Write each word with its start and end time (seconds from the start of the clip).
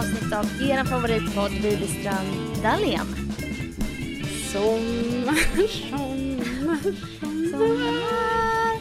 avsnitt 0.00 0.32
av 0.32 0.46
er 0.64 0.84
favoritpodd 0.84 1.52
Widerström 1.60 2.28
Dahlén. 2.62 3.08
Sommar, 4.52 5.68
sommar, 5.90 6.78
Sommar. 7.50 8.78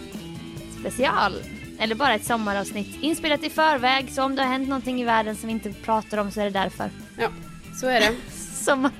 Special. 0.79 1.33
Eller 1.79 1.95
bara 1.95 2.13
ett 2.13 2.25
sommaravsnitt 2.25 2.97
inspelat 3.01 3.43
i 3.43 3.49
förväg 3.49 4.11
så 4.11 4.23
om 4.23 4.35
det 4.35 4.41
har 4.41 4.49
hänt 4.49 4.69
någonting 4.69 5.01
i 5.01 5.05
världen 5.05 5.35
som 5.35 5.47
vi 5.47 5.53
inte 5.53 5.73
pratar 5.73 6.17
om 6.17 6.31
så 6.31 6.39
är 6.41 6.43
det 6.43 6.49
därför. 6.49 6.89
Ja, 7.17 7.29
så 7.75 7.87
är 7.87 7.99
det. 7.99 8.15
Som 8.65 8.85
att 8.85 8.93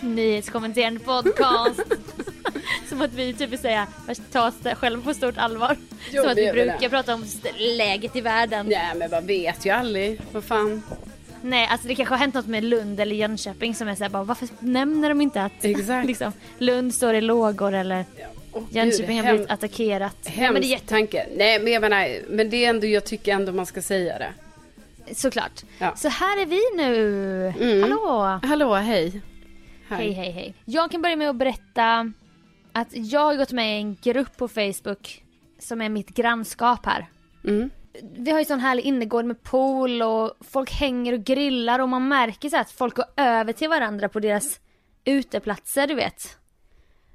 nyhetskommenterande 0.00 1.00
podcast. 1.00 1.80
som 2.88 3.02
att 3.02 3.12
vi 3.12 3.34
typ 3.34 3.50
vill 3.50 3.58
säga, 3.58 3.86
ta 4.32 4.48
oss 4.48 4.54
själva 4.74 5.02
på 5.02 5.14
stort 5.14 5.38
allvar. 5.38 5.76
Jo, 6.10 6.22
som 6.22 6.32
att 6.32 6.38
vi 6.38 6.52
brukar 6.52 6.78
det. 6.80 6.88
prata 6.88 7.14
om 7.14 7.24
läget 7.56 8.16
i 8.16 8.20
världen. 8.20 8.66
Nej 8.66 8.94
men 8.96 9.10
man 9.10 9.26
vet 9.26 9.66
ju 9.66 9.70
aldrig. 9.70 10.20
Vad 10.32 10.44
fan. 10.44 10.82
Nej, 11.46 11.68
alltså 11.70 11.88
det 11.88 11.94
kanske 11.94 12.14
har 12.14 12.18
hänt 12.18 12.34
något 12.34 12.46
med 12.46 12.64
Lund 12.64 13.00
eller 13.00 13.16
Jönköping 13.16 13.74
som 13.74 13.88
är 13.88 13.94
såhär 13.94 14.10
bara 14.10 14.24
varför 14.24 14.48
nämner 14.60 15.08
de 15.08 15.20
inte 15.20 15.42
att 15.42 15.64
Exakt. 15.64 16.06
liksom, 16.06 16.32
Lund 16.58 16.94
står 16.94 17.14
i 17.14 17.20
lågor 17.20 17.74
eller 17.74 18.04
Åh, 18.52 18.62
Jönköping 18.70 19.20
har 19.22 19.32
blivit 19.32 19.50
attackerat. 19.50 20.16
Nej, 20.24 20.34
Hemsk 20.34 20.52
men 20.52 20.62
det 20.62 20.68
är 20.68 20.70
jätte... 20.70 20.86
tanke. 20.86 21.26
Nej 21.36 21.60
men 21.60 21.72
jag 21.72 21.80
menar, 21.80 22.08
men 22.28 22.50
det 22.50 22.64
är 22.64 22.70
ändå, 22.70 22.86
jag 22.86 23.04
tycker 23.04 23.32
ändå 23.32 23.52
man 23.52 23.66
ska 23.66 23.82
säga 23.82 24.18
det. 24.18 24.32
Såklart. 25.14 25.64
Ja. 25.78 25.96
Så 25.96 26.08
här 26.08 26.42
är 26.42 26.46
vi 26.46 26.60
nu. 26.76 27.46
Mm. 27.60 27.82
Hallå! 27.82 28.40
Hallå, 28.42 28.74
hej. 28.74 29.22
Hej 29.88 30.12
hej 30.12 30.30
hej. 30.30 30.54
Jag 30.64 30.90
kan 30.90 31.02
börja 31.02 31.16
med 31.16 31.30
att 31.30 31.36
berätta 31.36 32.12
att 32.72 32.88
jag 32.90 33.20
har 33.20 33.34
gått 33.34 33.52
med 33.52 33.76
i 33.76 33.80
en 33.80 33.96
grupp 34.02 34.36
på 34.36 34.48
Facebook 34.48 35.22
som 35.58 35.80
är 35.80 35.88
mitt 35.88 36.08
grannskap 36.08 36.86
här. 36.86 37.06
Mm. 37.44 37.70
Vi 38.02 38.30
har 38.30 38.38
ju 38.38 38.44
sån 38.44 38.60
härlig 38.60 38.84
innergård 38.84 39.24
med 39.24 39.42
pool 39.42 40.02
och 40.02 40.32
folk 40.40 40.72
hänger 40.72 41.12
och 41.12 41.24
grillar 41.24 41.78
och 41.78 41.88
man 41.88 42.08
märker 42.08 42.48
så 42.48 42.56
att 42.56 42.70
folk 42.70 42.96
går 42.96 43.06
över 43.16 43.52
till 43.52 43.68
varandra 43.68 44.08
på 44.08 44.20
deras 44.20 44.60
uteplatser 45.04 45.86
du 45.86 45.94
vet. 45.94 46.38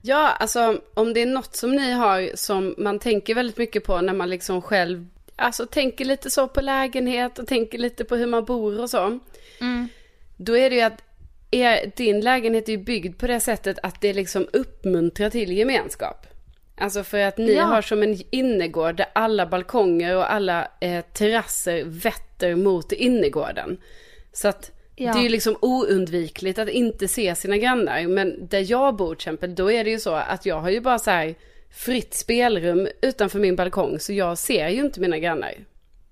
Ja, 0.01 0.29
alltså 0.29 0.81
om 0.93 1.13
det 1.13 1.21
är 1.21 1.25
något 1.25 1.55
som 1.55 1.71
ni 1.75 1.91
har 1.91 2.35
som 2.35 2.75
man 2.77 2.99
tänker 2.99 3.35
väldigt 3.35 3.57
mycket 3.57 3.83
på 3.83 4.01
när 4.01 4.13
man 4.13 4.29
liksom 4.29 4.61
själv, 4.61 5.07
alltså 5.35 5.65
tänker 5.65 6.05
lite 6.05 6.29
så 6.29 6.47
på 6.47 6.61
lägenhet 6.61 7.39
och 7.39 7.47
tänker 7.47 7.77
lite 7.77 8.05
på 8.05 8.15
hur 8.15 8.27
man 8.27 8.45
bor 8.45 8.79
och 8.79 8.89
så. 8.89 9.19
Mm. 9.61 9.87
Då 10.37 10.57
är 10.57 10.69
det 10.69 10.75
ju 10.75 10.81
att 10.81 11.03
er, 11.51 11.91
din 11.95 12.21
lägenhet 12.21 12.67
är 12.67 12.71
ju 12.71 12.77
byggd 12.77 13.19
på 13.19 13.27
det 13.27 13.39
sättet 13.39 13.79
att 13.83 14.01
det 14.01 14.13
liksom 14.13 14.47
uppmuntrar 14.53 15.29
till 15.29 15.51
gemenskap. 15.51 16.27
Alltså 16.81 17.03
för 17.03 17.17
att 17.19 17.37
ni 17.37 17.53
Ja. 17.53 17.63
har 17.63 17.81
som 17.81 18.03
en 18.03 18.17
innergård 18.31 18.95
där 18.95 19.05
alla 19.13 19.45
balkonger 19.45 20.15
och 20.15 20.33
alla 20.33 20.67
eh, 20.79 21.01
terrasser 21.13 21.83
vetter 21.85 22.55
mot 22.55 22.91
innergården. 22.91 23.77
Så 24.33 24.47
att 24.47 24.71
Ja. 24.95 25.13
det 25.13 25.19
är 25.19 25.23
ju 25.23 25.29
liksom 25.29 25.55
oundvikligt 25.61 26.59
att 26.59 26.69
inte 26.69 27.07
se 27.07 27.35
sina 27.35 27.57
grannar. 27.57 28.07
Men 28.07 28.47
där 28.47 28.71
jag 28.71 28.95
bor 28.95 29.15
till 29.15 29.21
exempel, 29.23 29.55
då 29.55 29.71
är 29.71 29.83
det 29.83 29.89
ju 29.89 29.99
så 29.99 30.13
att 30.13 30.45
jag 30.45 30.59
har 30.59 30.69
ju 30.69 30.81
bara 30.81 30.99
så 30.99 31.11
här 31.11 31.35
fritt 31.85 32.13
spelrum 32.13 32.87
utanför 33.01 33.39
min 33.39 33.55
balkong. 33.55 33.99
Så 33.99 34.13
jag 34.13 34.37
ser 34.37 34.67
ju 34.69 34.79
inte 34.79 34.99
mina 34.99 35.17
grannar. 35.19 35.53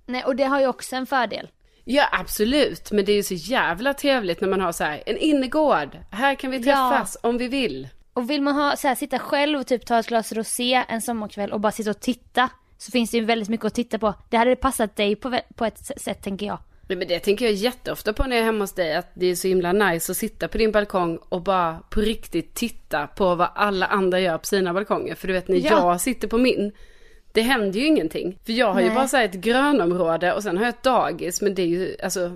Nej 0.05 0.23
och 0.23 0.35
det 0.35 0.43
har 0.43 0.59
ju 0.59 0.67
också 0.67 0.95
en 0.95 1.05
fördel. 1.05 1.47
Ja 1.83 2.03
absolut, 2.11 2.91
men 2.91 3.05
det 3.05 3.11
är 3.11 3.15
ju 3.15 3.23
så 3.23 3.33
jävla 3.33 3.93
trevligt 3.93 4.41
när 4.41 4.47
man 4.47 4.61
har 4.61 4.71
så 4.71 4.83
här 4.83 5.03
en 5.05 5.17
innergård. 5.17 5.97
Här 6.11 6.35
kan 6.35 6.51
vi 6.51 6.57
Ja. 6.57 6.63
träffas 6.63 7.17
om 7.23 7.37
vi 7.37 7.47
vill. 7.47 7.87
Och 8.19 8.29
vill 8.29 8.41
man 8.41 8.55
ha, 8.55 8.75
så 8.75 8.87
här, 8.87 8.95
sitta 8.95 9.19
själv 9.19 9.59
och 9.59 9.67
typ 9.67 9.85
ta 9.85 9.99
ett 9.99 10.07
glas 10.07 10.31
rosé 10.31 10.83
en 10.87 11.01
sommarkväll 11.01 11.51
och 11.51 11.59
bara 11.59 11.71
sitta 11.71 11.89
och 11.89 11.99
titta 11.99 12.49
så 12.77 12.91
finns 12.91 13.11
det 13.11 13.17
ju 13.17 13.25
väldigt 13.25 13.49
mycket 13.49 13.65
att 13.65 13.73
titta 13.73 13.99
på. 13.99 14.13
Det 14.29 14.37
hade 14.37 14.55
passat 14.55 14.95
dig 14.95 15.15
på, 15.15 15.39
på 15.55 15.65
ett 15.65 16.01
sätt 16.01 16.23
tänker 16.23 16.45
jag. 16.45 16.57
Nej, 16.87 16.97
Men 16.97 17.07
det 17.07 17.19
tänker 17.19 17.45
jag 17.45 17.53
jätteofta 17.53 18.13
på 18.13 18.23
när 18.23 18.35
jag 18.35 18.41
är 18.41 18.45
hemma 18.45 18.59
hos 18.63 18.73
dig, 18.73 18.95
att 18.95 19.11
det 19.13 19.25
är 19.25 19.35
så 19.35 19.47
himla 19.47 19.73
nice 19.73 20.11
att 20.11 20.17
sitta 20.17 20.47
på 20.47 20.57
din 20.57 20.71
balkong 20.71 21.17
och 21.29 21.41
bara 21.43 21.79
på 21.89 22.01
riktigt 22.01 22.53
titta 22.53 23.07
på 23.07 23.35
vad 23.35 23.49
alla 23.55 23.85
andra 23.85 24.19
gör 24.19 24.37
på 24.37 24.45
sina 24.45 24.73
balkonger. 24.73 25.15
För 25.15 25.27
du 25.27 25.33
vet 25.33 25.47
när 25.47 25.57
Ja. 25.57 25.91
jag 25.91 26.01
sitter 26.01 26.27
på 26.27 26.37
min, 26.37 26.71
det 27.33 27.41
händer 27.41 27.79
ju 27.79 27.85
ingenting. 27.85 28.39
För 28.45 28.53
jag 28.53 28.73
har 28.73 28.79
ju 28.79 28.85
Nej. 28.85 28.95
bara 28.95 29.07
så 29.07 29.17
här 29.17 29.25
ett 29.25 29.33
grönområde 29.33 30.33
och 30.33 30.43
sen 30.43 30.57
har 30.57 30.65
jag 30.65 30.73
ett 30.73 30.83
dagis, 30.83 31.41
men 31.41 31.55
det 31.55 31.61
är 31.61 31.67
ju, 31.67 31.95
alltså, 32.03 32.31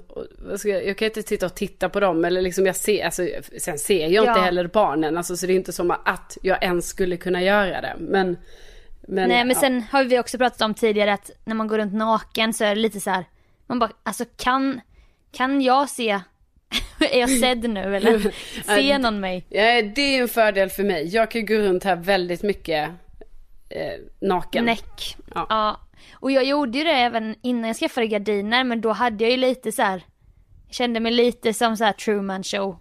jag, 0.65 0.97
kan 0.97 1.05
inte 1.05 1.23
sitta 1.23 1.45
och 1.45 1.55
titta 1.55 1.89
på 1.89 1.99
dem 1.99 2.25
eller 2.25 2.41
liksom 2.41 2.65
jag 2.65 2.75
ser, 2.75 3.05
alltså, 3.05 3.27
sen 3.59 3.79
ser 3.79 4.07
jag 4.07 4.23
inte 4.23 4.39
Ja. 4.39 4.45
heller 4.45 4.67
barnen, 4.67 5.17
alltså 5.17 5.37
så 5.37 5.45
det 5.45 5.53
är 5.53 5.55
inte 5.55 5.73
som 5.73 5.91
att 5.91 6.37
jag 6.41 6.63
ens 6.63 6.87
skulle 6.87 7.17
kunna 7.17 7.43
göra 7.43 7.81
det. 7.81 7.95
Men, 7.99 8.37
men, 9.07 9.29
Nej 9.29 9.45
men 9.45 9.49
ja. 9.49 9.59
sen 9.59 9.83
har 9.91 10.03
vi 10.03 10.19
också 10.19 10.37
pratat 10.37 10.61
om 10.61 10.73
tidigare 10.73 11.13
att 11.13 11.31
när 11.45 11.55
man 11.55 11.67
går 11.67 11.77
runt 11.77 11.93
naken 11.93 12.53
så 12.53 12.63
är 12.63 12.75
det 12.75 12.81
lite 12.81 12.99
så 12.99 13.09
här. 13.09 13.25
Man 13.67 13.79
bara, 13.79 13.91
alltså 14.03 14.25
kan, 14.37 14.81
kan 15.31 15.61
jag 15.61 15.89
se, 15.89 16.09
är 17.11 17.19
jag 17.19 17.29
sedd 17.29 17.69
nu 17.69 17.95
eller? 17.95 18.19
Ser 18.75 18.99
någon 18.99 19.19
mig? 19.19 19.45
Ja, 19.49 19.81
det 19.95 20.01
är 20.17 20.21
en 20.21 20.27
fördel 20.27 20.69
för 20.69 20.83
mig. 20.83 21.07
Jag 21.07 21.31
kan 21.31 21.45
gå 21.45 21.53
runt 21.53 21.83
här 21.83 21.95
väldigt 21.95 22.43
mycket 22.43 22.89
eh, 23.75 24.27
naken. 24.27 24.65
Näck. 24.65 25.17
Ja. 25.35 25.45
Ja. 25.49 25.79
Och 26.13 26.31
jag 26.31 26.43
gjorde 26.43 26.77
ju 26.77 26.83
det 26.83 26.91
även 26.91 27.35
innan 27.41 27.67
jag 27.67 27.77
skaffade 27.77 28.07
gardiner 28.07 28.63
men 28.63 28.81
då 28.81 28.91
hade 28.91 29.23
jag 29.23 29.31
ju 29.31 29.37
lite 29.37 29.71
så 29.71 29.81
här. 29.81 30.05
Kände 30.69 30.99
mig 30.99 31.11
lite 31.11 31.53
som 31.53 31.77
så 31.77 31.83
här 31.83 31.93
Truman 31.93 32.43
show. 32.43 32.77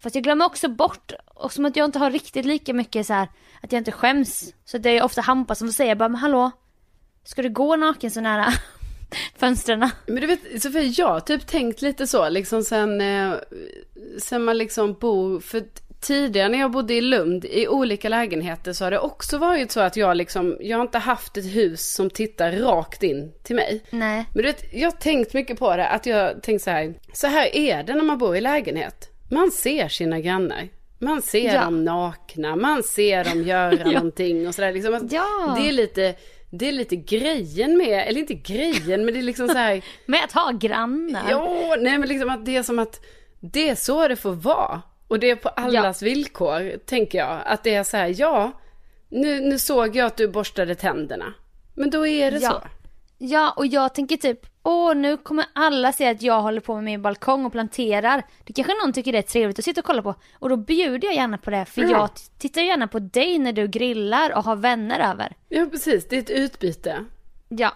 Fast 0.00 0.14
jag 0.14 0.24
glömmer 0.24 0.46
också 0.46 0.68
bort, 0.68 1.12
och 1.34 1.52
som 1.52 1.64
att 1.64 1.76
jag 1.76 1.84
inte 1.84 1.98
har 1.98 2.10
riktigt 2.10 2.46
lika 2.46 2.74
mycket 2.74 3.06
så 3.06 3.12
här 3.12 3.28
att 3.62 3.72
jag 3.72 3.80
inte 3.80 3.92
skäms. 3.92 4.54
Så 4.64 4.78
det 4.78 4.90
är 4.90 5.02
ofta 5.02 5.20
Hampa 5.20 5.54
som 5.54 5.68
får 5.68 5.72
säga 5.72 5.96
bara, 5.96 6.08
men 6.08 6.20
hallå, 6.20 6.50
ska 7.24 7.42
du 7.42 7.50
gå 7.50 7.76
naken 7.76 8.10
så 8.10 8.20
nära 8.20 8.46
fönstren? 9.36 9.90
Men 10.06 10.16
du 10.16 10.26
vet, 10.26 10.62
Sofia, 10.62 10.82
jag 10.82 11.08
har 11.08 11.20
typ 11.20 11.46
tänkt 11.46 11.82
lite 11.82 12.06
så, 12.06 12.28
liksom 12.28 12.62
sen, 12.62 13.00
eh, 13.00 13.34
sen 14.18 14.44
man 14.44 14.58
liksom 14.58 14.92
bor, 14.92 15.40
för 15.40 15.64
tidigare 16.04 16.48
när 16.48 16.58
jag 16.58 16.70
bodde 16.70 16.94
i 16.94 17.00
Lund 17.00 17.44
i 17.44 17.68
olika 17.68 18.08
lägenheter 18.08 18.72
så 18.72 18.84
har 18.84 18.90
det 18.90 18.98
också 18.98 19.38
varit 19.38 19.72
så 19.72 19.80
att 19.80 19.96
jag 19.96 20.16
liksom, 20.16 20.56
jag 20.60 20.76
har 20.78 20.82
inte 20.82 20.98
haft 20.98 21.36
ett 21.36 21.44
hus 21.54 21.94
som 21.94 22.10
tittar 22.10 22.52
rakt 22.52 23.02
in 23.02 23.32
till 23.42 23.56
mig. 23.56 23.82
Nej. 23.90 24.24
Men 24.34 24.42
du 24.42 24.48
vet, 24.48 24.74
jag 24.74 24.86
har 24.90 24.96
tänkt 24.98 25.34
mycket 25.34 25.58
på 25.58 25.76
det, 25.76 25.88
att 25.88 26.06
jag 26.06 26.42
tänkt 26.42 26.62
så 26.64 26.70
här, 26.70 26.94
så 27.12 27.26
här 27.26 27.56
är 27.56 27.82
det 27.82 27.94
när 27.94 28.02
man 28.04 28.18
bor 28.18 28.36
i 28.36 28.40
lägenhet. 28.40 29.08
Man 29.30 29.50
ser 29.50 29.88
sina 29.88 30.20
grannar. 30.20 30.68
Man 30.98 31.22
ser 31.22 31.54
Ja. 31.54 31.64
dem 31.64 31.84
nakna, 31.84 32.56
man 32.56 32.82
ser 32.82 33.24
dem 33.24 33.42
göra 33.42 33.74
Ja. 33.84 33.90
någonting 33.90 34.48
och 34.48 34.54
sådär. 34.54 34.72
Liksom, 34.72 35.08
Ja. 35.12 35.54
Det 35.58 35.68
är 35.68 35.72
lite, 35.72 36.14
det 36.50 36.68
är 36.68 36.72
lite 36.72 36.96
grejen 36.96 37.76
med, 37.76 38.08
eller 38.08 38.20
inte 38.20 38.34
grejen, 38.34 39.04
men 39.04 39.14
det 39.14 39.20
är 39.20 39.22
liksom 39.22 39.48
så 39.48 39.54
här, 39.58 39.84
Med 40.06 40.24
att 40.24 40.32
ha 40.32 40.50
grannar. 40.50 41.22
ja, 41.30 41.76
nej 41.80 41.98
men 41.98 42.08
liksom 42.08 42.30
att 42.30 42.46
det 42.46 42.56
är 42.56 42.62
som 42.62 42.78
att 42.78 43.00
det 43.40 43.68
är 43.68 43.74
så 43.74 44.08
det 44.08 44.16
får 44.16 44.32
vara. 44.32 44.82
Och 45.08 45.18
det 45.20 45.30
är 45.30 45.36
på 45.36 45.48
allas 45.48 46.02
villkor, 46.02 46.78
tänker 46.86 47.18
jag. 47.18 47.40
Att 47.46 47.62
det 47.64 47.74
är 47.74 47.84
så 47.84 47.96
här, 47.96 48.14
ja, 48.20 48.52
nu, 49.08 49.40
nu 49.40 49.58
såg 49.58 49.96
jag 49.96 50.06
att 50.06 50.16
du 50.16 50.28
borstade 50.28 50.74
tänderna. 50.74 51.34
Men 51.74 51.90
då 51.90 52.06
är 52.06 52.30
det 52.30 52.38
Ja. 52.38 52.50
så. 52.50 52.62
Ja, 53.18 53.54
och 53.56 53.66
jag 53.66 53.94
tänker 53.94 54.16
typ, 54.16 54.40
åh 54.62 54.94
nu 54.94 55.16
kommer 55.16 55.44
alla 55.52 55.92
se 55.92 56.08
att 56.08 56.22
jag 56.22 56.42
håller 56.42 56.60
på 56.60 56.74
med 56.74 56.84
min 56.84 57.02
balkong 57.02 57.46
och 57.46 57.52
planterar. 57.52 58.22
Det 58.44 58.52
kanske 58.52 58.72
någon 58.84 58.92
tycker 58.92 59.12
det 59.12 59.18
är 59.18 59.22
trevligt 59.22 59.58
att 59.58 59.64
sitta 59.64 59.80
och 59.80 59.84
kolla 59.84 60.02
på. 60.02 60.14
Och 60.38 60.48
då 60.48 60.56
bjuder 60.56 61.08
jag 61.08 61.14
gärna 61.14 61.38
på 61.38 61.50
det, 61.50 61.64
för 61.64 61.82
Ja. 61.82 61.88
jag 61.90 62.10
tittar 62.38 62.62
gärna 62.62 62.88
på 62.88 62.98
dig 62.98 63.38
när 63.38 63.52
du 63.52 63.66
grillar 63.68 64.32
och 64.36 64.44
har 64.44 64.56
vänner 64.56 65.10
över. 65.10 65.32
Ja, 65.48 65.66
precis. 65.66 66.08
Det 66.08 66.16
är 66.16 66.20
ett 66.20 66.30
utbyte. 66.30 67.04
Ja. 67.48 67.72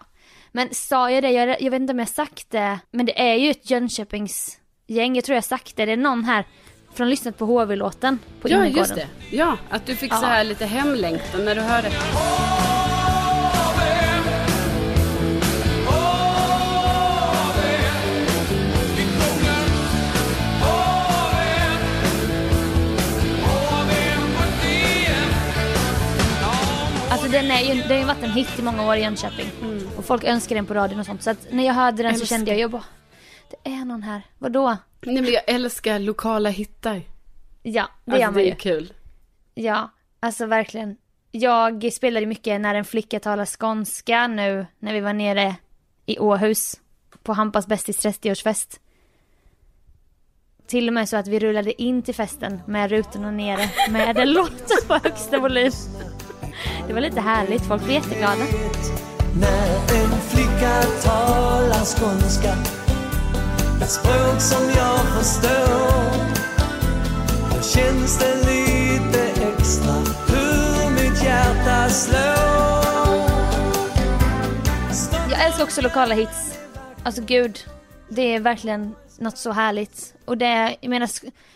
Men 0.52 0.74
sa 0.74 1.10
jag 1.10 1.22
det, 1.24 1.30
jag, 1.30 1.62
jag 1.62 1.70
vet 1.70 1.80
inte 1.80 1.92
om 1.92 1.98
jag 1.98 2.08
sagt 2.08 2.50
det, 2.50 2.78
men 2.90 3.06
det 3.06 3.20
är 3.30 3.34
ju 3.34 3.50
ett 3.50 3.70
Jönköpingsgäng, 3.70 5.14
jag 5.14 5.24
tror 5.24 5.34
jag 5.34 5.44
sagt 5.44 5.76
det. 5.76 5.86
Det 5.86 5.92
är 5.92 5.96
någon 5.96 6.24
här 6.24 6.44
från 6.94 7.10
lyssnat 7.10 7.38
på 7.38 7.44
HV-låten 7.46 8.18
på 8.42 8.48
Ja, 8.48 8.66
just 8.66 8.94
det. 8.94 9.06
Ja, 9.30 9.56
att 9.70 9.86
du 9.86 9.96
fick 9.96 10.12
Ja. 10.12 10.16
så 10.16 10.26
här 10.26 10.44
lite 10.44 10.66
hemlängtan 10.66 11.44
när 11.44 11.54
du 11.54 11.60
hörde. 11.60 11.90
Alltså 27.10 27.28
den 27.28 27.50
är 27.50 27.74
ju, 27.74 27.82
det 27.82 27.88
har 27.94 28.00
ju 28.00 28.04
varit 28.04 28.22
en 28.22 28.30
hit 28.30 28.58
i 28.58 28.62
många 28.62 28.86
år 28.88 28.96
i 28.96 29.02
Jönköping. 29.02 29.46
Och 29.96 30.04
folk 30.04 30.24
önskar 30.24 30.54
den 30.56 30.66
på 30.66 30.74
radion 30.74 31.00
och 31.00 31.06
sånt. 31.06 31.22
Så 31.22 31.30
att 31.30 31.46
när 31.52 31.66
jag 31.66 31.74
hörde 31.74 32.02
den 32.02 32.16
så 32.18 32.26
kände 32.26 32.50
jag, 32.50 32.60
jag 32.60 32.70
bara, 32.70 32.84
det 33.50 33.70
är 33.70 33.84
någon 33.84 34.02
här. 34.02 34.22
Vadå? 34.38 34.76
Nej, 35.00 35.22
men 35.22 35.32
jag 35.32 35.42
älskar 35.46 35.98
lokala 35.98 36.50
hittar. 36.50 37.02
Ja, 37.62 37.88
det 38.04 38.12
Alltså, 38.12 38.20
gör 38.20 38.26
man 38.30 38.34
det 38.34 38.42
ju. 38.44 38.50
är 38.50 38.54
kul. 38.54 38.92
Ja, 39.54 39.90
alltså 40.20 40.46
verkligen. 40.46 40.96
Jag 41.30 41.92
spelade 41.92 42.26
mycket 42.26 42.60
när 42.60 42.74
en 42.74 42.84
flicka 42.84 43.20
talar 43.20 43.46
skånska 43.46 44.26
nu 44.26 44.66
när 44.78 44.92
vi 44.94 45.00
var 45.00 45.12
nere 45.12 45.54
i 46.06 46.18
Åhus 46.18 46.80
på 47.22 47.32
Hampas 47.32 47.66
bästis 47.66 48.04
30-årsfest. 48.06 48.78
Till 50.66 50.88
och 50.88 50.94
med 50.94 51.08
så 51.08 51.16
att 51.16 51.26
vi 51.28 51.38
rullade 51.38 51.82
in 51.82 52.02
till 52.02 52.14
festen 52.14 52.60
med 52.66 52.90
rutorna 52.90 53.30
nere 53.30 53.70
med 53.90 54.18
en 54.18 54.32
låt 54.32 54.86
på 54.88 54.94
högsta 54.94 55.38
volym. 55.38 55.72
Det 56.86 56.92
var 56.92 57.00
lite 57.00 57.20
härligt, 57.20 57.62
folk 57.62 57.82
blev 57.84 57.94
jätteglada. 57.94 58.44
När 59.40 59.74
en 60.04 60.20
flicka 60.20 60.82
talar 61.02 61.84
skånska 61.84 62.54
Ett 63.82 63.90
språk 63.90 64.40
som 64.40 64.70
jag 64.76 64.98
förstår 64.98 66.12
Då 67.54 67.62
känns 67.62 68.18
det 68.18 68.34
lite 68.34 69.22
extra 69.42 69.92
hur 70.28 70.90
mitt 70.90 71.22
hjärta 71.24 71.88
slår 71.88 72.28
Jag 75.30 75.46
älskar 75.46 75.64
också 75.64 75.80
lokala 75.80 76.14
hits. 76.14 76.58
Alltså 77.02 77.22
gud, 77.22 77.58
det 78.08 78.22
är 78.22 78.40
verkligen 78.40 78.94
något 79.18 79.38
så 79.38 79.52
härligt. 79.52 80.14
Och 80.24 80.38
det, 80.38 80.76
jag 80.80 80.90
menar, 80.90 81.10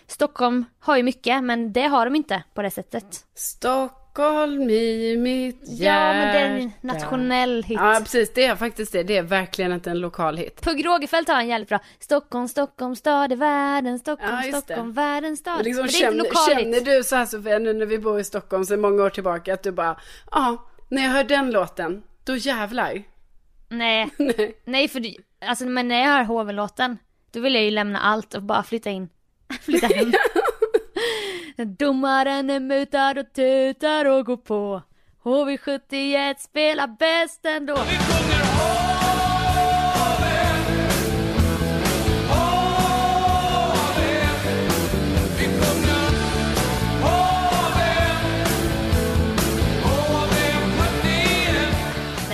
Stockholm 0.07 0.65
har 0.81 0.97
ju 0.97 1.03
mycket, 1.03 1.45
men 1.45 1.73
det 1.73 1.87
har 1.87 2.05
de 2.05 2.17
inte 2.17 2.43
på 2.55 2.63
det 2.63 2.71
sättet. 2.71 3.25
Stockholm 4.13 4.71
i 4.71 5.17
mitt 5.17 5.61
hjärta. 5.69 6.07
Ja, 6.09 6.13
men 6.13 6.33
det 6.35 6.39
är 6.39 6.59
en 6.59 6.73
nationell 6.81 7.63
hit. 7.63 7.79
Ja, 7.81 7.99
precis. 8.03 8.33
Det 8.35 8.45
är 8.45 8.57
faktiskt 8.57 8.93
det. 8.93 9.03
Det 9.03 9.17
är 9.17 9.23
verkligen 9.23 9.73
inte 9.73 9.91
en 9.91 10.01
lokal 10.01 10.37
hit. 10.37 10.61
Pugh 10.63 10.83
Rogefeldt 10.83 11.29
har 11.29 11.41
en 11.41 11.49
jävligt 11.49 11.69
bra. 11.69 11.79
Stockholm, 12.01 12.49
Stockholm, 12.49 12.97
stad 12.97 13.33
i 13.33 13.35
världen. 13.35 13.99
Stockholm, 13.99 14.37
Ja. 14.53 14.61
Stockholm, 14.61 14.93
världens 14.93 15.41
stad. 15.41 15.57
Men 15.57 15.65
liksom, 15.65 15.83
men 15.85 15.91
det 15.93 15.97
är 15.97 16.09
inte 16.09 16.17
känner, 16.17 16.25
lokal 16.25 16.49
känner 16.65 16.75
hit. 16.75 16.85
du 16.85 17.03
så 17.05 17.17
här 17.17 17.27
Sofia, 17.27 17.59
nu 17.59 17.73
när 17.73 17.87
vi 17.87 17.99
bor 17.99 18.21
i 18.21 18.25
Stockholm 18.25 18.65
sedan 18.65 18.81
många 18.81 19.03
år 19.03 19.11
tillbaka, 19.11 19.55
att 19.55 19.63
du 19.63 19.71
bara, 19.73 20.01
ja, 20.31 20.69
när 20.89 21.03
jag 21.03 21.11
hör 21.11 21.25
den 21.25 21.51
låten, 21.51 22.03
då 22.25 22.37
jävlar. 22.37 23.03
Nej, 23.69 24.11
Nej. 24.19 24.57
nej 24.65 24.89
för 24.89 25.01
du, 25.01 25.15
alltså 25.47 25.65
men 25.65 25.89
när 25.89 26.01
jag 26.03 26.09
hör 26.09 26.25
hoven-låten, 26.25 26.99
då 27.33 27.41
vill 27.41 27.55
jag 27.55 27.65
ju 27.65 27.71
lämna 27.71 27.99
allt 28.01 28.35
och 28.35 28.43
bara 28.43 28.63
flytta 28.63 28.91
in. 28.91 29.09
Flytta 29.63 29.87
hem. 29.87 30.13
Domaren 31.65 32.51
är 32.51 32.61
mutad 32.61 33.21
och 33.21 33.33
tutar 33.33 34.05
och 34.05 34.27
går 34.27 34.37
på. 34.37 34.83
HV71 35.23 36.35
spelar 36.39 36.87
bäst 36.87 37.45
ändå. 37.45 37.75
Den 37.75 37.85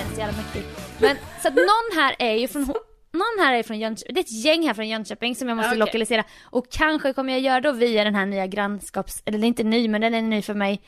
är 0.05 0.13
så 0.13 0.19
jävla 0.19 0.37
mäktig. 0.37 0.63
Men 0.99 1.17
så 1.41 1.47
att 1.47 1.55
någon 1.55 1.89
här 1.95 2.15
är 2.19 2.33
ju 2.33 2.47
från 2.47 2.65
någon 3.11 3.45
här 3.45 3.53
är 3.53 3.63
från 3.63 3.79
Jönköping, 3.79 4.13
det 4.13 4.19
är 4.19 4.23
ett 4.23 4.45
gäng 4.45 4.67
här 4.67 4.73
från 4.73 4.87
Jönköping 4.87 5.35
som 5.35 5.47
jag 5.47 5.57
måste 5.57 5.67
Ja, 5.67 5.71
okej. 5.73 5.79
lokalisera. 5.79 6.23
Och 6.43 6.71
kanske 6.71 7.13
kommer 7.13 7.33
jag 7.33 7.41
göra 7.41 7.61
då 7.61 7.71
via 7.71 8.03
den 8.03 8.15
här 8.15 8.25
nya 8.25 8.47
grannskaps, 8.47 9.21
eller 9.25 9.37
den 9.37 9.43
är 9.43 9.47
inte 9.47 9.63
ny 9.63 9.87
men 9.87 10.01
den 10.01 10.13
är 10.13 10.21
ny 10.21 10.41
för 10.41 10.53
mig. 10.53 10.81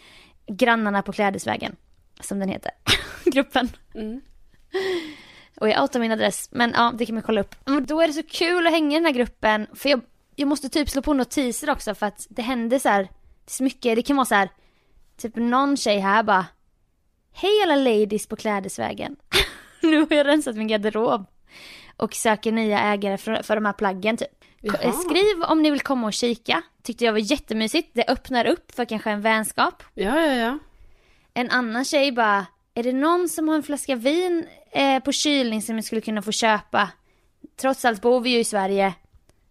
Grannarna 0.47 1.01
på 1.01 1.11
Klädesvägen. 1.13 1.75
Som 2.19 2.39
den 2.39 2.49
heter. 2.49 2.71
Gruppen. 3.25 3.69
Mm. 3.95 4.21
Och 5.59 5.69
jag 5.69 5.81
outar 5.81 5.99
min 5.99 6.11
adress, 6.11 6.49
men 6.51 6.71
ja 6.75 6.93
det 6.97 7.05
kan 7.05 7.15
man 7.15 7.23
kolla 7.23 7.41
upp. 7.41 7.55
Men 7.65 7.85
då 7.85 8.01
är 8.01 8.07
det 8.07 8.13
så 8.13 8.23
kul 8.23 8.67
att 8.67 8.73
hänga 8.73 8.91
i 8.91 8.99
den 8.99 9.05
här 9.05 9.13
gruppen. 9.13 9.67
För 9.75 9.89
jag, 9.89 10.01
jag 10.35 10.47
måste 10.47 10.69
typ 10.69 10.89
slå 10.89 11.01
på 11.01 11.13
notiser 11.13 11.69
också 11.69 11.95
för 11.95 12.05
att 12.05 12.27
det 12.29 12.41
händer 12.41 12.79
så 12.79 12.89
här. 12.89 13.01
Det 13.03 13.49
är 13.49 13.51
så 13.51 13.63
mycket, 13.63 13.95
det 13.95 14.01
kan 14.01 14.15
vara 14.15 14.25
så 14.25 14.35
här. 14.35 14.49
Typ 15.17 15.35
någon 15.35 15.77
tjej 15.77 15.99
här 15.99 16.23
bara. 16.23 16.45
Hej 17.33 17.51
alla 17.63 17.75
ladies 17.75 18.27
på 18.27 18.35
Klädesvägen. 18.35 19.15
nu 19.81 19.99
har 19.99 20.13
jag 20.15 20.27
rensat 20.27 20.55
min 20.55 20.67
garderob. 20.67 21.25
Och 21.97 22.13
söker 22.13 22.51
nya 22.51 22.79
ägare 22.79 23.17
för, 23.17 23.43
för 23.43 23.55
de 23.55 23.65
här 23.65 23.73
plaggen 23.73 24.17
typ. 24.17 24.45
Jaha. 24.61 24.91
Skriv 24.91 25.43
om 25.43 25.61
ni 25.61 25.71
vill 25.71 25.81
komma 25.81 26.07
och 26.07 26.13
kika. 26.13 26.61
Tyckte 26.83 27.05
jag 27.05 27.11
var 27.11 27.31
jättemysigt. 27.31 27.89
Det 27.93 28.05
öppnar 28.07 28.45
upp 28.45 28.71
för 28.71 28.85
kanske 28.85 29.11
en 29.11 29.21
vänskap. 29.21 29.83
Ja, 29.93 30.19
ja, 30.19 30.33
ja. 30.33 30.59
En 31.33 31.49
annan 31.49 31.85
tjej 31.85 32.11
bara, 32.11 32.45
är 32.73 32.83
det 32.83 32.93
någon 32.93 33.29
som 33.29 33.47
har 33.47 33.55
en 33.55 33.63
flaska 33.63 33.95
vin 33.95 34.45
eh, 34.71 34.99
på 34.99 35.11
kylning 35.11 35.61
som 35.61 35.75
jag 35.75 35.85
skulle 35.85 36.01
kunna 36.01 36.21
få 36.21 36.31
köpa? 36.31 36.89
Trots 37.61 37.85
allt 37.85 38.01
bor 38.01 38.21
vi 38.21 38.29
ju 38.29 38.39
i 38.39 38.43
Sverige 38.43 38.93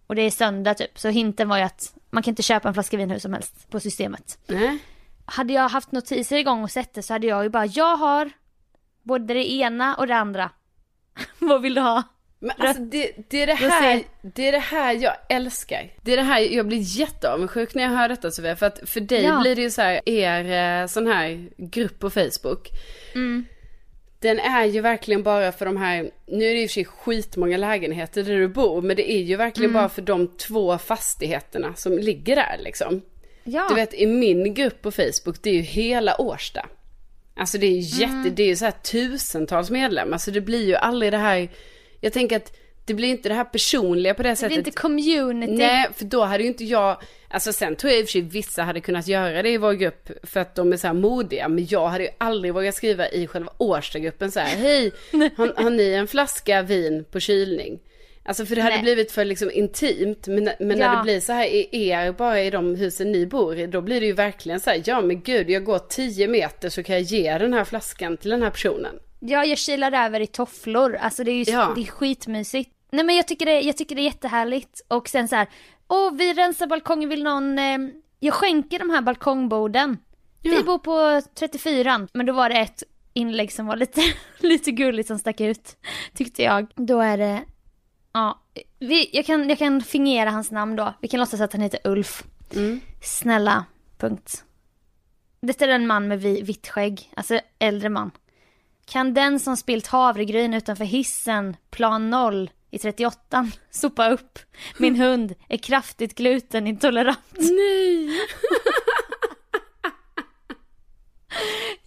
och 0.06 0.14
det 0.14 0.22
är 0.22 0.30
söndag 0.30 0.74
typ, 0.74 0.98
så 0.98 1.08
hinten 1.08 1.48
var 1.48 1.56
ju 1.56 1.62
att 1.62 1.94
man 2.10 2.22
kan 2.22 2.32
inte 2.32 2.42
köpa 2.42 2.68
en 2.68 2.74
flaska 2.74 2.96
vin 2.96 3.10
hur 3.10 3.18
som 3.18 3.32
helst 3.32 3.70
på 3.70 3.80
systemet. 3.80 4.38
Nej. 4.46 4.78
Hade 5.24 5.52
jag 5.52 5.68
haft 5.68 5.92
notiser 5.92 6.36
igång 6.36 6.62
och 6.62 6.70
sett 6.70 6.94
det 6.94 7.02
så 7.02 7.12
hade 7.12 7.26
jag 7.26 7.42
ju 7.42 7.48
bara, 7.48 7.66
jag 7.66 7.96
har 7.96 8.30
både 9.02 9.34
det 9.34 9.52
ena 9.52 9.94
och 9.94 10.06
det 10.06 10.16
andra. 10.16 10.50
Vad 11.38 11.62
vill 11.62 11.74
du 11.74 11.80
ha? 11.80 12.02
Men 12.42 12.52
alltså 12.58 12.82
det, 12.82 13.12
det, 13.28 13.42
är 13.42 13.46
det, 13.46 13.54
här, 13.54 14.02
det 14.22 14.48
är 14.48 14.52
det 14.52 14.58
här 14.58 14.94
jag 14.94 15.12
älskar. 15.28 15.92
Det 16.02 16.12
är 16.12 16.16
det 16.16 16.22
här, 16.22 16.40
jag 16.40 16.66
blir 16.66 16.98
jätteavundsjuk 17.00 17.74
när 17.74 17.82
jag 17.82 17.90
hör 17.90 18.08
detta 18.08 18.30
Sofia. 18.30 18.56
För 18.56 18.66
att 18.66 18.80
för 18.88 19.00
dig 19.00 19.22
Ja. 19.24 19.40
blir 19.40 19.56
det 19.56 19.62
ju 19.62 19.70
så 19.70 19.82
här, 19.82 20.00
er 20.08 20.80
eh, 20.82 20.86
sån 20.86 21.06
här 21.06 21.48
grupp 21.56 21.98
på 21.98 22.10
Facebook. 22.10 22.68
Mm. 23.14 23.44
Den 24.20 24.38
är 24.40 24.64
ju 24.64 24.80
verkligen 24.80 25.22
bara 25.22 25.52
för 25.52 25.66
de 25.66 25.76
här, 25.76 26.10
nu 26.26 26.44
är 26.44 26.54
det 26.54 26.64
och 26.64 26.70
för 26.70 26.74
sig 26.74 26.84
skitmånga 26.84 27.56
lägenheter 27.56 28.22
där 28.22 28.36
du 28.36 28.48
bor. 28.48 28.82
Men 28.82 28.96
det 28.96 29.12
är 29.12 29.22
ju 29.22 29.36
verkligen 29.36 29.70
Mm. 29.70 29.80
bara 29.82 29.88
för 29.88 30.02
de 30.02 30.28
två 30.36 30.78
fastigheterna 30.78 31.74
som 31.74 31.98
ligger 31.98 32.36
där 32.36 32.56
liksom. 32.60 33.02
Ja, 33.44 33.66
Du 33.68 33.74
vet 33.74 33.94
i 33.94 34.06
min 34.06 34.54
grupp 34.54 34.82
på 34.82 34.90
Facebook, 34.90 35.42
det 35.42 35.50
är 35.50 35.54
ju 35.54 35.60
hela 35.60 36.20
Årsta. 36.20 36.66
Alltså 37.36 37.58
det 37.58 37.66
är 37.66 37.70
ju 37.70 38.00
jätte, 38.00 38.12
Mm. 38.14 38.34
det 38.34 38.42
är 38.42 38.46
ju 38.46 38.56
så 38.56 38.64
här 38.64 38.72
tusentals 38.72 39.70
medlemmar. 39.70 40.18
Så 40.18 40.30
det 40.30 40.40
blir 40.40 40.66
ju 40.66 40.74
aldrig 40.74 41.12
det 41.12 41.18
här, 41.18 41.48
jag 42.00 42.12
tänker 42.12 42.36
att 42.36 42.56
det 42.84 42.94
blir 42.94 43.08
inte 43.08 43.28
det 43.28 43.34
här 43.34 43.44
personliga 43.44 44.14
på 44.14 44.22
det, 44.22 44.28
det 44.28 44.36
sättet. 44.36 44.52
är 44.54 44.58
inte 44.58 44.70
community. 44.70 45.52
Nej, 45.52 45.88
för 45.96 46.04
då 46.04 46.24
hade 46.24 46.42
ju 46.42 46.48
inte 46.48 46.64
jag, 46.64 47.02
alltså 47.28 47.52
sen 47.52 47.76
tror 47.76 47.90
jag 47.92 48.00
i 48.00 48.02
och 48.02 48.06
för 48.06 48.12
sig 48.12 48.20
vissa 48.20 48.62
hade 48.62 48.80
kunnat 48.80 49.08
göra 49.08 49.42
det 49.42 49.48
i 49.50 49.56
vår 49.58 49.72
grupp 49.72 50.10
för 50.22 50.40
att 50.40 50.54
de 50.54 50.72
är 50.72 50.76
så 50.76 50.86
här 50.86 50.94
modiga. 50.94 51.48
Men 51.48 51.66
jag 51.70 51.88
hade 51.88 52.04
ju 52.04 52.10
aldrig 52.18 52.54
vågat 52.54 52.74
skriva 52.74 53.08
i 53.08 53.26
själva 53.26 53.52
Årstagruppen 53.58 54.30
så 54.30 54.40
här, 54.40 54.56
hej, 54.56 54.92
har, 55.36 55.62
har 55.62 55.70
ni 55.70 55.92
en 55.92 56.06
flaska 56.06 56.62
vin 56.62 57.04
på 57.10 57.20
kylning? 57.20 57.78
Alltså 58.22 58.46
för 58.46 58.56
det 58.56 58.62
hade 58.62 58.74
Nej. 58.74 58.82
blivit 58.82 59.12
för 59.12 59.24
liksom 59.24 59.50
intimt. 59.50 60.26
Men, 60.26 60.44
men 60.58 60.78
när 60.78 60.86
Ja. 60.92 60.96
det 60.96 61.02
blir 61.02 61.20
så 61.20 61.32
här 61.32 61.46
i 61.46 61.68
er, 61.88 62.12
bara 62.12 62.42
i 62.42 62.50
de 62.50 62.74
husen 62.76 63.12
ni 63.12 63.26
bor 63.26 63.58
i, 63.58 63.66
då 63.66 63.80
blir 63.80 64.00
det 64.00 64.06
ju 64.06 64.12
verkligen 64.12 64.60
så 64.60 64.70
här, 64.70 64.82
ja 64.84 65.00
men 65.00 65.20
gud, 65.22 65.50
jag 65.50 65.64
går 65.64 65.78
10 65.78 66.28
meter 66.28 66.68
så 66.68 66.82
kan 66.82 66.94
jag 66.94 67.02
ge 67.02 67.38
den 67.38 67.52
här 67.52 67.64
flaskan 67.64 68.16
till 68.16 68.30
den 68.30 68.42
här 68.42 68.50
personen. 68.50 68.94
Ja, 69.20 69.44
jag 69.44 69.58
kilar 69.58 69.92
över 70.06 70.20
i 70.20 70.26
tofflor. 70.26 70.96
Alltså 70.96 71.24
det 71.24 71.30
är 71.30 71.44
ju 71.44 71.52
Ja. 71.52 71.72
det 71.74 71.80
är 71.82 71.86
skitmysigt. 71.86 72.70
Nej 72.92 73.04
men 73.04 73.16
jag 73.16 73.28
tycker, 73.28 73.46
det, 73.46 73.60
jag 73.60 73.76
tycker 73.76 73.94
det 73.96 74.02
är 74.02 74.04
jättehärligt. 74.04 74.80
Och 74.88 75.08
sen 75.08 75.28
så 75.28 75.36
här, 75.36 75.48
åh 75.88 76.12
vi 76.14 76.32
rensar 76.34 76.66
balkongen, 76.66 77.08
vill 77.08 77.22
någon, 77.22 77.58
eh, 77.58 77.78
jag 78.20 78.34
skänker 78.34 78.78
de 78.78 78.90
här 78.90 79.02
balkongborden. 79.02 79.98
Ja. 80.42 80.56
Vi 80.56 80.62
bor 80.64 80.78
på 80.78 81.22
34 81.34 82.08
men 82.12 82.26
då 82.26 82.32
var 82.32 82.48
det 82.48 82.54
ett 82.58 82.82
inlägg 83.12 83.52
som 83.52 83.66
var 83.66 83.76
lite, 83.76 84.00
lite 84.38 84.70
gulligt 84.70 85.06
som 85.08 85.18
stack 85.18 85.40
ut. 85.40 85.76
Tyckte 86.14 86.42
jag. 86.42 86.66
Då 86.74 87.00
är 87.00 87.18
det, 87.18 87.42
ja, 88.12 88.40
vi, 88.78 89.10
jag, 89.12 89.26
kan, 89.26 89.48
jag 89.48 89.58
kan 89.58 89.80
fingera 89.82 90.30
hans 90.30 90.50
namn 90.50 90.76
då. 90.76 90.94
Vi 91.00 91.08
kan 91.08 91.20
låtsas 91.20 91.40
att 91.40 91.52
han 91.52 91.62
heter 91.62 91.80
Ulf. 91.84 92.24
Mm. 92.56 92.80
Snälla, 93.02 93.64
punkt. 93.98 94.44
Detta 95.42 95.64
är 95.64 95.68
en 95.68 95.86
man 95.86 96.08
med 96.08 96.20
vi- 96.20 96.42
vitt 96.42 96.68
skägg, 96.68 97.10
alltså 97.16 97.40
äldre 97.58 97.88
man. 97.88 98.10
Kan 98.90 99.14
den 99.14 99.40
som 99.40 99.56
spilt 99.56 99.86
havregryn 99.86 100.54
utanför 100.54 100.84
hissen, 100.84 101.56
plan 101.70 102.10
0 102.10 102.50
i 102.70 102.78
38 102.78 103.50
sopa 103.70 104.10
upp? 104.10 104.38
Min 104.78 104.96
hund 105.00 105.34
är 105.48 105.56
kraftigt 105.56 106.14
glutenintolerant. 106.14 107.18
Nej! 107.38 108.10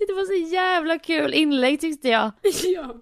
Det 0.08 0.14
var 0.14 0.26
så 0.26 0.54
jävla 0.54 1.00
kul 1.00 1.34
inlägg 1.34 1.82
tyckte 1.82 2.10
jag. 2.10 2.32
ja. 2.64 2.96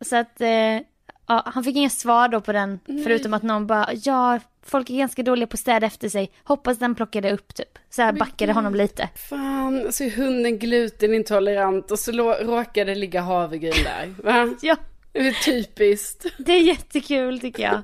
Så 0.00 0.16
att, 0.16 0.40
eh, 0.40 0.80
ja, 1.26 1.42
han 1.46 1.64
fick 1.64 1.76
inga 1.76 1.90
svar 1.90 2.28
då 2.28 2.40
på 2.40 2.52
den, 2.52 2.80
förutom 2.86 3.34
att 3.34 3.42
någon 3.42 3.66
bara, 3.66 3.88
ja, 3.94 4.40
folk 4.62 4.90
är 4.90 4.94
ganska 4.98 5.22
dåliga 5.22 5.46
på 5.46 5.54
att 5.54 5.60
städa 5.60 5.86
efter 5.86 6.08
sig. 6.08 6.30
Hoppas 6.44 6.78
den 6.78 6.94
plockade 6.94 7.32
upp 7.32 7.54
typ. 7.54 7.78
Så 7.90 8.02
här 8.02 8.12
backade 8.12 8.52
honom 8.52 8.74
lite. 8.74 9.08
Fan, 9.30 9.92
så 9.92 10.04
är 10.04 10.10
hunden 10.10 10.58
glutenintolerant 10.58 11.90
och 11.90 11.98
så 11.98 12.12
råkar 12.42 12.84
det 12.84 12.94
ligga 12.94 13.20
havregryn 13.20 13.84
där. 13.84 14.14
Va? 14.24 14.54
Ja, 14.62 14.76
Det 15.12 15.18
är 15.28 15.32
typiskt. 15.44 16.26
det 16.38 16.52
är 16.52 16.60
jättekul 16.60 17.40
tycker 17.40 17.62
jag. 17.62 17.82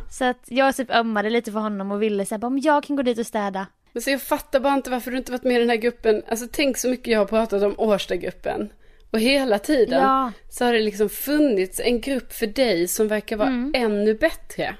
Så 0.10 0.24
att 0.24 0.44
jag 0.48 0.76
typ 0.76 0.90
ömmade 0.90 1.30
lite 1.30 1.52
för 1.52 1.58
honom 1.60 1.90
och 1.90 2.02
ville 2.02 2.26
säga, 2.26 2.46
om 2.46 2.58
jag 2.58 2.84
kan 2.84 2.96
gå 2.96 3.02
dit 3.02 3.18
och 3.18 3.26
städa. 3.26 3.66
Men 3.92 4.02
så 4.02 4.10
jag 4.10 4.22
fattar 4.22 4.60
bara 4.60 4.74
inte 4.74 4.90
varför 4.90 5.10
du 5.10 5.16
inte 5.16 5.32
varit 5.32 5.44
med 5.44 5.56
i 5.56 5.58
den 5.58 5.68
här 5.70 5.76
gruppen. 5.76 6.22
Alltså 6.28 6.46
tänk 6.52 6.76
så 6.76 6.88
mycket 6.88 7.06
jag 7.12 7.18
har 7.18 7.26
pratat 7.26 7.62
om 7.62 7.74
Årstagruppen. 7.78 8.68
Och 9.10 9.20
hela 9.20 9.58
tiden 9.58 10.00
Ja. 10.02 10.32
så 10.50 10.64
har 10.64 10.72
det 10.72 10.80
liksom 10.80 11.08
funnits 11.08 11.80
en 11.80 12.00
grupp 12.00 12.32
för 12.32 12.46
dig 12.46 12.88
som 12.88 13.08
verkar 13.08 13.36
vara 13.36 13.48
Mm. 13.48 13.72
ännu 13.76 14.14
bättre. 14.14 14.76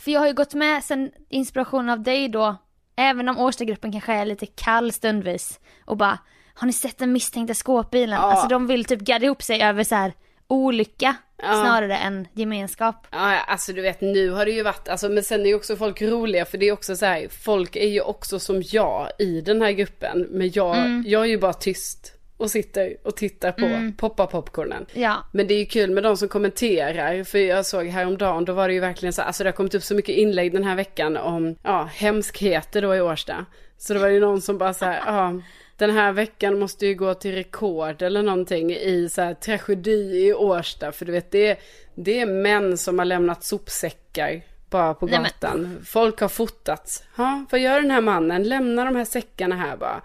För 0.00 0.10
jag 0.10 0.20
har 0.20 0.26
ju 0.26 0.32
gått 0.32 0.54
med 0.54 0.84
sen 0.84 1.10
inspiration 1.28 1.88
av 1.90 2.02
dig 2.02 2.28
då, 2.28 2.56
även 2.96 3.28
om 3.28 3.38
Årstagruppen 3.38 3.92
kanske 3.92 4.12
är 4.12 4.24
lite 4.26 4.46
kall 4.46 4.92
stundvis. 4.92 5.60
Och 5.84 5.96
bara, 5.96 6.18
har 6.54 6.66
ni 6.66 6.72
sett 6.72 6.98
den 6.98 7.12
misstänkta 7.12 7.54
skåpbilen? 7.54 8.18
Ja. 8.20 8.32
Alltså 8.32 8.48
de 8.48 8.66
vill 8.66 8.84
typ 8.84 9.00
gadda 9.00 9.24
ihop 9.24 9.42
sig 9.42 9.62
över 9.62 9.84
så 9.84 9.94
här 9.94 10.12
olycka 10.46 11.16
snarare 11.42 11.96
än 11.96 12.28
gemenskap. 12.32 13.06
Ja, 13.10 13.38
alltså 13.40 13.72
du 13.72 13.82
vet 13.82 14.00
nu 14.00 14.30
har 14.30 14.44
det 14.44 14.50
ju 14.52 14.62
varit, 14.62 14.88
alltså 14.88 15.08
men 15.08 15.22
sen 15.24 15.40
är 15.40 15.46
ju 15.46 15.54
också 15.54 15.76
folk 15.76 16.02
roliga 16.02 16.44
för 16.44 16.58
det 16.58 16.68
är 16.68 16.72
också 16.72 16.96
så 16.96 17.06
här, 17.06 17.28
folk 17.28 17.76
är 17.76 17.88
ju 17.88 18.00
också 18.00 18.38
som 18.38 18.62
jag 18.72 19.08
i 19.18 19.40
den 19.40 19.62
här 19.62 19.70
gruppen. 19.72 20.26
Men 20.30 20.50
jag, 20.54 20.76
Mm. 20.76 21.04
jag 21.06 21.22
är 21.22 21.26
ju 21.26 21.38
bara 21.38 21.52
tyst. 21.52 22.12
Och 22.40 22.50
sitter 22.50 22.96
och 23.02 23.16
tittar 23.16 23.52
på, 23.52 23.64
Mm. 23.66 23.92
poppar 23.96 24.26
popcornen. 24.26 24.86
Ja. 24.92 25.16
Men 25.32 25.46
det 25.46 25.54
är 25.54 25.58
ju 25.58 25.66
kul 25.66 25.90
med 25.90 26.02
de 26.02 26.16
som 26.16 26.28
kommenterar, 26.28 27.24
för 27.24 27.38
jag 27.38 27.66
såg 27.66 27.86
häromdagen, 27.86 28.44
då 28.44 28.52
var 28.52 28.68
det 28.68 28.74
ju 28.74 28.80
verkligen 28.80 29.12
så, 29.12 29.22
alltså 29.22 29.44
det 29.44 29.48
har 29.50 29.52
kommit 29.56 29.74
upp 29.74 29.82
så 29.82 29.94
mycket 29.94 30.14
inlägg 30.16 30.52
den 30.52 30.64
här 30.64 30.76
veckan 30.76 31.16
om, 31.16 31.56
ja, 31.62 31.88
hemskheter 31.94 32.82
då 32.82 32.96
i 32.96 33.00
Årsta. 33.00 33.46
Så 33.78 33.94
det 33.94 34.00
var 34.00 34.08
ju 34.08 34.20
någon 34.20 34.40
som 34.40 34.58
bara 34.58 34.74
så 34.74 34.84
här, 34.84 35.02
ja, 35.06 35.40
den 35.76 35.90
här 35.90 36.12
veckan 36.12 36.58
måste 36.58 36.86
ju 36.86 36.94
gå 36.94 37.14
till 37.14 37.32
rekord 37.34 38.02
eller 38.02 38.22
någonting 38.22 38.70
i 38.72 39.08
så 39.08 39.22
här 39.22 39.34
tragedi 39.34 40.26
i 40.26 40.34
Årsta, 40.34 40.92
för 40.92 41.04
du 41.06 41.12
vet 41.12 41.30
det 41.30 41.46
är, 41.46 41.56
det 41.94 42.20
är 42.20 42.26
män 42.26 42.78
som 42.78 42.98
har 42.98 43.06
lämnat 43.06 43.44
sopsäckar 43.44 44.42
bara 44.70 44.94
på 44.94 45.06
Nej, 45.06 45.18
gatan. 45.18 45.84
Folk 45.86 46.20
har 46.20 46.28
fotats. 46.28 47.04
Ja, 47.16 47.44
vad 47.50 47.60
gör 47.60 47.80
den 47.80 47.90
här 47.90 48.00
mannen? 48.00 48.42
Lämna 48.42 48.84
de 48.84 48.96
här 48.96 49.04
säckarna 49.04 49.56
här 49.56 49.76
bara. 49.76 50.02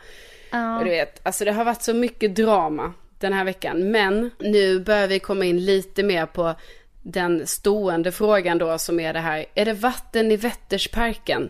Ja. 0.56 0.82
Du 0.84 0.90
vet, 0.90 1.20
alltså 1.24 1.46
det 1.46 1.52
har 1.52 1.66
varit 1.66 1.82
så 1.82 1.94
mycket 1.94 2.36
drama 2.36 2.94
den 3.20 3.34
här 3.34 3.46
veckan. 3.46 3.92
Men 3.92 4.32
nu 4.40 4.80
börjar 4.80 5.08
vi 5.08 5.20
komma 5.20 5.46
in 5.46 5.66
lite 5.66 6.04
mer 6.04 6.26
på 6.26 6.56
den 7.04 7.48
stående 7.48 8.12
frågan 8.12 8.58
då 8.58 8.78
som 8.78 9.00
är 9.00 9.14
det 9.14 9.20
här. 9.20 9.46
Är 9.56 9.66
det 9.66 9.74
vatten 9.74 10.32
i 10.32 10.38
Vättersparken? 10.38 11.50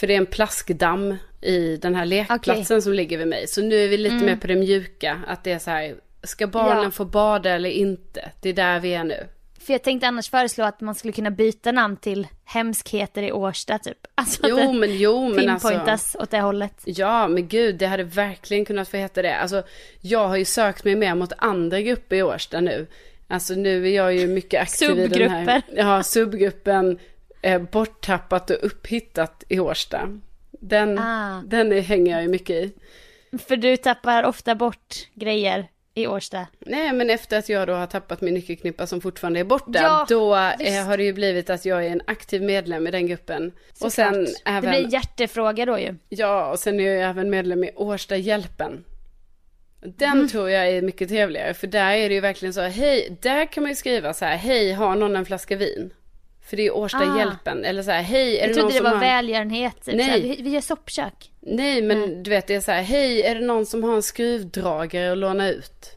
För 0.00 0.06
det 0.06 0.14
är 0.14 0.18
en 0.18 0.26
plaskdamm 0.26 1.16
i 1.40 1.76
den 1.76 1.94
här 1.94 2.06
lekplatsen 2.06 2.82
som 2.82 2.92
ligger 2.92 3.18
vid 3.18 3.28
mig. 3.28 3.46
Så 3.46 3.62
nu 3.62 3.84
är 3.84 3.88
vi 3.88 3.96
lite 3.96 4.24
mer 4.24 4.36
på 4.36 4.46
det 4.46 4.56
mjuka. 4.56 5.20
Att 5.26 5.44
det 5.44 5.52
är 5.52 5.58
så 5.58 5.70
här, 5.70 5.94
ska 6.22 6.46
barnen 6.46 6.84
Ja. 6.84 6.90
få 6.90 7.04
bada 7.04 7.50
eller 7.50 7.70
inte? 7.70 8.30
Det 8.40 8.48
är 8.48 8.52
där 8.52 8.80
vi 8.80 8.94
är 8.94 9.04
nu. 9.04 9.26
För 9.60 9.72
jag 9.72 9.82
tänkte 9.82 10.08
annars 10.08 10.30
föreslå 10.30 10.64
att 10.64 10.80
man 10.80 10.94
skulle 10.94 11.12
kunna 11.12 11.30
byta 11.30 11.72
namn 11.72 11.96
till 11.96 12.26
hemskheter 12.44 13.22
i 13.22 13.32
Årsta 13.32 13.78
typ. 13.78 13.98
Alltså 14.14 14.42
att 14.42 14.50
Jo 14.50 14.56
det 14.56 14.72
men 14.72 14.98
jo 14.98 15.28
men 15.28 15.48
alltså. 15.48 15.68
pinpointas 15.68 16.16
åt 16.20 16.30
det 16.30 16.40
hållet. 16.40 16.82
Ja, 16.84 17.28
men 17.28 17.48
gud, 17.48 17.74
det 17.78 17.86
hade 17.86 18.04
verkligen 18.04 18.64
kunnat 18.64 18.88
få 18.88 18.96
heta 18.96 19.22
det. 19.22 19.36
Alltså, 19.36 19.62
jag 20.00 20.28
har 20.28 20.36
ju 20.36 20.44
sökt 20.44 20.84
mig 20.84 20.96
mer 20.96 21.14
mot 21.14 21.32
andra 21.38 21.80
grupper 21.80 22.16
i 22.16 22.22
Årsta 22.22 22.60
nu. 22.60 22.86
Alltså 23.28 23.54
nu 23.54 23.86
är 23.88 23.96
jag 23.96 24.14
ju 24.14 24.26
mycket 24.26 24.62
aktiv 24.62 24.90
i 25.00 25.06
den 25.06 25.30
här. 25.30 25.44
Subgrupper. 25.44 25.62
Ja, 25.76 26.02
subgruppen 26.02 26.98
eh, 27.42 27.62
borttappat 27.62 28.50
och 28.50 28.56
upphittat 28.62 29.44
i 29.48 29.58
Årsta. 29.60 30.08
Den, 30.50 30.98
Ah. 30.98 31.42
den 31.46 31.72
hänger 31.82 32.12
jag 32.12 32.22
ju 32.22 32.28
mycket 32.28 32.56
i. 32.56 32.72
För 33.48 33.56
du 33.56 33.76
tappar 33.76 34.22
ofta 34.22 34.54
bort 34.54 34.94
grejer 35.14 35.68
i 35.98 36.06
Årsta. 36.06 36.46
Nej, 36.58 36.92
men 36.92 37.10
efter 37.10 37.38
att 37.38 37.48
jag 37.48 37.66
då 37.68 37.72
har 37.74 37.86
tappat 37.86 38.20
min 38.20 38.34
nyckelknippa 38.34 38.86
som 38.86 39.00
fortfarande 39.00 39.40
är 39.40 39.44
borta, 39.44 39.78
Ja, 39.82 40.06
då 40.08 40.34
eh, 40.36 40.84
har 40.86 40.96
det 40.96 41.04
ju 41.04 41.12
blivit 41.12 41.50
att 41.50 41.64
jag 41.64 41.86
är 41.86 41.90
en 41.90 42.00
aktiv 42.06 42.42
medlem 42.42 42.86
i 42.86 42.90
den 42.90 43.06
gruppen. 43.06 43.52
och 43.80 43.92
sen 43.92 44.26
även... 44.44 44.62
Det 44.72 44.78
blir 44.80 44.92
hjärtefråga 44.92 45.66
då 45.66 45.78
ju. 45.78 45.94
Ja, 46.08 46.50
och 46.50 46.58
sen 46.58 46.80
är 46.80 46.84
jag 46.84 47.10
även 47.10 47.30
medlem 47.30 47.64
i 47.64 47.70
Årsta 47.76 48.16
Hjälpen. 48.16 48.84
Den 49.80 50.12
Mm. 50.12 50.28
tror 50.28 50.50
jag 50.50 50.68
är 50.68 50.82
mycket 50.82 51.08
trevligare, 51.08 51.54
för 51.54 51.66
där 51.66 51.90
är 51.92 52.08
det 52.08 52.14
ju 52.14 52.20
verkligen 52.20 52.54
så, 52.54 52.60
hej, 52.60 53.16
där 53.20 53.46
kan 53.52 53.62
man 53.62 53.70
ju 53.70 53.76
skriva 53.76 54.14
så 54.14 54.24
här, 54.24 54.36
hej, 54.36 54.72
har 54.72 54.96
någon 54.96 55.16
en 55.16 55.24
flaska 55.24 55.56
vin? 55.56 55.90
För 56.48 56.56
det 56.56 56.66
är 56.66 56.76
Årsta 56.76 56.98
Ah. 56.98 57.18
Hjälpen, 57.18 57.64
eller 57.64 57.82
så 57.82 57.90
här, 57.90 58.02
hej, 58.02 58.38
är 58.38 58.46
Jag 58.46 58.56
det 58.56 58.60
någon 58.62 58.70
trodde 58.70 58.84
det 58.84 58.90
var 58.90 58.90
har... 58.96 59.00
välgörenhet. 59.00 59.84
Typ. 59.84 59.94
Nej. 59.94 60.06
Såhär, 60.06 60.20
vi, 60.20 60.42
vi 60.42 60.50
gör 60.50 60.60
soppkök. 60.60 61.30
Nej, 61.40 61.82
men 61.82 62.22
du 62.22 62.30
vet, 62.30 62.46
det 62.46 62.54
är 62.54 62.60
så 62.60 62.72
här, 62.72 62.82
hej, 62.82 63.22
är 63.22 63.34
det 63.34 63.46
någon 63.46 63.66
som 63.66 63.84
har 63.84 63.94
en 63.94 64.02
skruvdragare 64.02 65.12
att 65.12 65.18
låna 65.18 65.48
ut? 65.48 65.94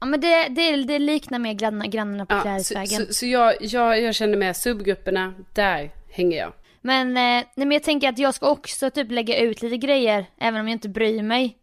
Ja 0.00 0.06
men 0.06 0.20
det, 0.20 0.48
det, 0.48 0.76
det 0.76 0.98
liknar 0.98 1.38
mer 1.38 1.52
grannar, 1.52 1.86
grannarna 1.86 2.26
på 2.26 2.34
Ja, 2.34 2.38
så 2.40 2.44
Klädesvägen. 2.44 3.06
så, 3.06 3.14
så 3.14 3.26
jag, 3.26 3.54
jag, 3.60 4.02
jag 4.02 4.14
känner 4.14 4.36
med 4.36 4.56
subgrupperna, 4.56 5.34
där 5.54 5.90
hänger 6.10 6.38
jag. 6.38 6.52
Men, 6.80 7.08
eh, 7.08 7.14
nej, 7.22 7.46
men 7.54 7.70
jag 7.72 7.82
tänker 7.82 8.08
att 8.08 8.18
jag 8.18 8.34
ska 8.34 8.48
också 8.50 8.90
typ 8.90 9.10
lägga 9.10 9.38
ut 9.38 9.62
lite 9.62 9.76
grejer, 9.76 10.26
även 10.40 10.60
om 10.60 10.68
jag 10.68 10.74
inte 10.74 10.88
bryr 10.88 11.22
mig. 11.22 11.56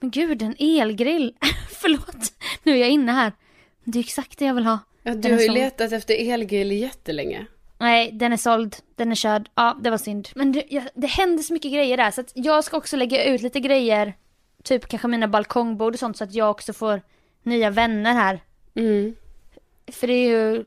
Men 0.00 0.10
gud, 0.10 0.42
en 0.42 0.56
elgrill! 0.58 1.34
Förlåt, 1.70 2.32
nu 2.62 2.72
är 2.72 2.76
jag 2.76 2.88
inne 2.90 3.12
här. 3.12 3.32
Det 3.84 3.98
är 3.98 4.00
exakt 4.00 4.38
det 4.38 4.44
jag 4.44 4.54
vill 4.54 4.64
ha. 4.64 4.78
Ja, 5.08 5.14
du 5.14 5.32
har 5.32 5.40
ju 5.40 5.46
såld. 5.46 5.58
letat 5.58 5.92
efter 5.92 6.32
elgrill 6.32 6.72
jättelänge. 6.72 7.46
Nej, 7.78 8.10
den 8.12 8.32
är 8.32 8.36
såld, 8.36 8.76
den 8.96 9.10
är 9.10 9.14
körd. 9.14 9.48
Ja, 9.54 9.78
det 9.82 9.90
var 9.90 9.98
synd. 9.98 10.28
Men 10.34 10.52
det, 10.52 10.64
ja, 10.68 10.82
det 10.94 11.06
händer 11.06 11.42
så 11.42 11.52
mycket 11.52 11.72
grejer 11.72 11.96
där, 11.96 12.10
så 12.10 12.20
att 12.20 12.32
jag 12.34 12.64
ska 12.64 12.76
också 12.76 12.96
lägga 12.96 13.24
ut 13.24 13.42
lite 13.42 13.60
grejer. 13.60 14.14
Typ 14.62 14.88
kanske 14.88 15.08
mina 15.08 15.28
balkongbord 15.28 15.92
och 15.92 15.98
sånt, 15.98 16.16
så 16.16 16.24
att 16.24 16.34
jag 16.34 16.50
också 16.50 16.72
får 16.72 17.02
nya 17.42 17.70
vänner 17.70 18.12
här. 18.12 18.40
Mm. 18.74 19.14
För 19.92 20.06
det 20.06 20.12
är 20.12 20.28
ju 20.28 20.64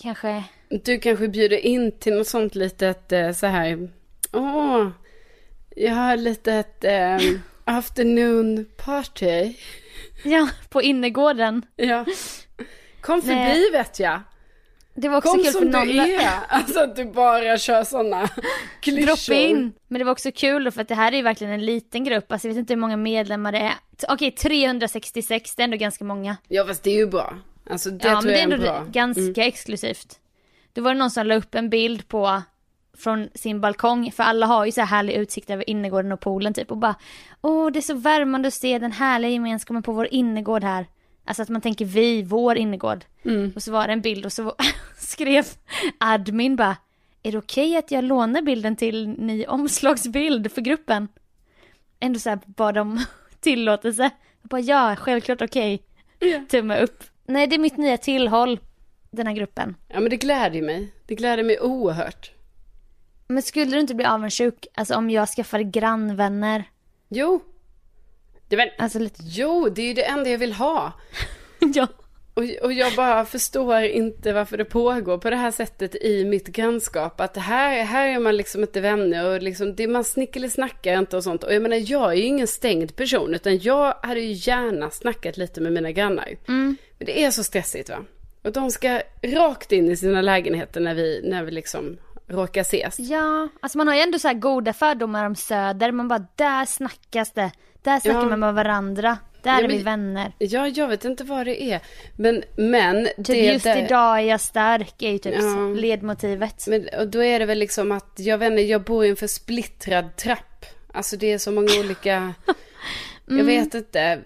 kanske... 0.00 0.44
Du 0.68 0.98
kanske 0.98 1.28
bjuder 1.28 1.56
in 1.56 1.92
till 1.98 2.14
något 2.14 2.28
sånt 2.28 2.54
litet 2.54 3.12
eh, 3.12 3.32
så 3.32 3.46
här. 3.46 3.88
Åh, 4.32 4.88
jag 5.76 5.94
har 5.94 6.16
litet 6.16 6.84
eh, 6.84 7.18
afternoon 7.64 8.66
party. 8.76 9.54
Ja, 10.24 10.48
på 10.68 10.82
innergården. 10.82 11.62
Ja. 11.76 12.04
Kom 13.02 13.22
förbi 13.22 13.34
Nej. 13.34 13.70
vet 13.72 14.00
jag. 14.00 14.20
Det 14.94 15.08
var 15.08 15.16
också 15.16 15.30
Kom 15.30 15.42
kul 15.42 15.52
som 15.52 15.58
för 15.58 15.66
du 15.66 15.72
någon... 15.72 15.90
är. 15.90 16.30
Alltså 16.48 16.80
att 16.80 16.96
du 16.96 17.04
bara 17.04 17.58
kör 17.58 17.84
sådana 17.84 18.28
klyschor. 18.80 19.06
Droppa 19.06 19.40
in. 19.40 19.72
Men 19.88 19.98
det 19.98 20.04
var 20.04 20.12
också 20.12 20.32
kul 20.32 20.64
då, 20.64 20.70
för 20.70 20.80
att 20.80 20.88
det 20.88 20.94
här 20.94 21.12
är 21.12 21.16
ju 21.16 21.22
verkligen 21.22 21.52
en 21.52 21.64
liten 21.64 22.04
grupp. 22.04 22.32
Alltså 22.32 22.48
jag 22.48 22.54
vet 22.54 22.58
inte 22.60 22.74
hur 22.74 22.80
många 22.80 22.96
medlemmar 22.96 23.52
det 23.52 23.58
är. 23.58 23.74
Okej, 24.08 24.30
366, 24.30 25.54
det 25.54 25.62
är 25.62 25.64
ändå 25.64 25.76
ganska 25.76 26.04
många. 26.04 26.36
Ja 26.48 26.66
fast 26.66 26.82
det 26.82 26.90
är 26.90 26.96
ju 26.96 27.06
bra. 27.06 27.34
Alltså 27.70 27.90
det 27.90 28.08
ja, 28.08 28.20
tror 28.20 28.22
men 28.22 28.32
det 28.32 28.38
är 28.38 28.44
ändå 28.44 28.58
bra. 28.58 28.76
Mm. 28.76 28.92
ganska 28.92 29.44
exklusivt. 29.44 30.18
Då 30.72 30.82
var 30.82 30.92
det 30.92 30.98
någon 30.98 31.10
som 31.10 31.26
la 31.26 31.34
upp 31.34 31.54
en 31.54 31.70
bild 31.70 32.08
på 32.08 32.42
från 32.98 33.28
sin 33.34 33.60
balkong, 33.60 34.12
för 34.12 34.22
alla 34.22 34.46
har 34.46 34.64
ju 34.64 34.72
så 34.72 34.80
här 34.80 34.88
härlig 34.88 35.14
utsikt 35.14 35.50
över 35.50 35.70
innergården 35.70 36.12
och 36.12 36.20
poolen 36.20 36.54
typ 36.54 36.70
och 36.70 36.76
bara 36.76 36.94
Åh, 37.42 37.70
det 37.70 37.78
är 37.78 37.80
så 37.80 37.94
värmande 37.94 38.48
att 38.48 38.54
se 38.54 38.78
den 38.78 38.92
härliga 38.92 39.30
gemenskapen 39.30 39.82
på 39.82 39.92
vår 39.92 40.08
innergård 40.10 40.64
här. 40.64 40.86
Alltså 41.24 41.42
att 41.42 41.48
man 41.48 41.60
tänker 41.60 41.84
vi, 41.84 42.22
vår 42.22 42.56
innergård. 42.56 43.04
Mm. 43.24 43.52
Och 43.56 43.62
så 43.62 43.72
var 43.72 43.86
det 43.86 43.92
en 43.92 44.00
bild 44.00 44.26
och 44.26 44.32
så 44.32 44.54
skrev 44.98 45.46
admin 45.98 46.56
bara 46.56 46.76
Är 47.22 47.32
det 47.32 47.38
okej 47.38 47.76
att 47.76 47.90
jag 47.90 48.04
lånar 48.04 48.42
bilden 48.42 48.76
till 48.76 49.08
ny 49.08 49.46
omslagsbild 49.46 50.52
för 50.52 50.60
gruppen? 50.60 51.08
Ändå 52.00 52.18
så 52.18 52.30
här 52.30 52.38
bad 52.46 52.74
de 52.74 53.04
tillåtelse. 53.40 54.10
Jag 54.42 54.48
bara 54.48 54.60
ja, 54.60 54.96
självklart 54.96 55.42
okej. 55.42 55.82
Ja. 56.18 56.40
Tumme 56.50 56.82
upp. 56.82 57.04
Nej, 57.26 57.46
det 57.46 57.56
är 57.56 57.58
mitt 57.58 57.76
nya 57.76 57.96
tillhåll, 57.98 58.58
den 59.10 59.26
här 59.26 59.34
gruppen. 59.34 59.76
Ja 59.88 60.00
men 60.00 60.10
det 60.10 60.16
gläder 60.16 60.62
mig. 60.62 60.92
Det 61.06 61.14
gläder 61.14 61.42
mig 61.44 61.60
oerhört. 61.60 62.30
Men 63.28 63.42
skulle 63.42 63.70
du 63.70 63.80
inte 63.80 63.94
bli 63.94 64.04
avundsjuk, 64.04 64.66
alltså 64.74 64.94
om 64.94 65.10
jag 65.10 65.28
skaffade 65.28 65.64
grannvänner? 65.64 66.64
Jo. 67.08 67.40
Det, 68.52 68.56
men, 68.56 68.68
Alltså 68.78 68.98
lite, 68.98 69.22
jo, 69.24 69.68
det 69.68 69.82
är 69.82 69.86
ju 69.86 69.94
det 69.94 70.04
enda 70.04 70.30
jag 70.30 70.38
vill 70.38 70.52
ha. 70.52 70.92
ja. 71.74 71.86
Och, 72.34 72.42
och 72.62 72.72
jag 72.72 72.94
bara 72.94 73.24
förstår 73.24 73.82
inte 73.82 74.32
varför 74.32 74.56
det 74.56 74.64
pågår 74.64 75.18
på 75.18 75.30
det 75.30 75.36
här 75.36 75.50
sättet 75.50 75.94
i 75.94 76.24
mitt 76.24 76.46
grannskap. 76.48 77.20
Att 77.20 77.36
här, 77.36 77.84
här 77.84 78.08
är 78.08 78.18
man 78.18 78.36
liksom 78.36 78.62
inte 78.62 78.80
vänner 78.80 79.26
och 79.26 79.42
liksom, 79.42 79.74
det, 79.74 79.86
man 79.86 80.04
snickelsnackar 80.04 80.98
inte 80.98 81.16
och 81.16 81.24
sånt. 81.24 81.44
Och 81.44 81.54
jag 81.54 81.62
menar, 81.62 81.90
jag 81.90 82.12
är 82.12 82.16
ju 82.16 82.22
ingen 82.22 82.46
stängd 82.46 82.96
person 82.96 83.34
utan 83.34 83.58
jag 83.58 83.94
hade 84.02 84.20
ju 84.20 84.50
gärna 84.50 84.90
snackat 84.90 85.36
lite 85.36 85.60
med 85.60 85.72
mina 85.72 85.92
grannar. 85.92 86.28
Men 86.98 87.06
det 87.06 87.24
är 87.24 87.30
så 87.30 87.44
stressigt 87.44 87.88
va. 87.88 88.04
Och 88.42 88.52
de 88.52 88.70
ska 88.70 89.02
rakt 89.22 89.72
in 89.72 89.90
i 89.90 89.96
sina 89.96 90.22
lägenheter 90.22 90.80
när 90.80 90.94
vi, 90.94 91.20
när 91.24 91.42
vi 91.42 91.50
liksom 91.50 91.98
råkar 92.32 92.60
ses. 92.60 92.98
Ja, 92.98 93.48
alltså 93.60 93.78
man 93.78 93.88
har 93.88 93.94
ju 93.94 94.00
ändå 94.00 94.18
så 94.18 94.28
här 94.28 94.34
goda 94.34 94.72
fördomar 94.72 95.26
om 95.26 95.34
söder, 95.36 95.92
man 95.92 96.08
bara 96.08 96.26
där 96.36 96.64
snackas 96.64 97.32
det. 97.32 97.50
Där 97.82 98.00
snackar 98.00 98.20
Ja. 98.20 98.26
man 98.28 98.40
med 98.40 98.54
varandra. 98.54 99.18
Där 99.42 99.58
är 99.58 99.62
men- 99.68 99.70
vi 99.76 99.82
vänner. 99.82 100.32
Ja, 100.38 100.68
jag 100.68 100.88
vet 100.88 101.04
inte 101.04 101.24
vad 101.24 101.46
det 101.46 101.62
är. 101.62 101.80
Men, 102.16 102.42
men. 102.56 103.04
Typ 103.16 103.26
det 103.26 103.36
just 103.52 103.64
där- 103.64 103.84
idag 103.84 104.18
är 104.18 104.22
jag 104.22 104.40
stark 104.40 105.02
är 105.02 105.10
ju 105.10 105.18
typ 105.18 105.34
Ja. 105.40 105.56
ledmotivet. 105.76 106.66
Men 106.68 106.88
och 107.00 107.08
då 107.08 107.22
är 107.22 107.38
det 107.38 107.46
väl 107.46 107.58
liksom 107.58 107.92
att, 107.92 108.12
jag 108.16 108.38
vet 108.38 108.50
inte, 108.50 108.62
jag 108.62 108.82
bor 108.82 109.04
i 109.04 109.08
en 109.08 109.16
för 109.16 109.26
splittrad 109.26 110.16
trapp. 110.16 110.66
Alltså 110.94 111.16
det 111.16 111.32
är 111.32 111.38
så 111.38 111.50
många 111.52 111.68
olika, 111.80 112.34
Mm. 113.32 113.48
jag 113.48 113.64
vet 113.64 113.74
inte. 113.74 114.20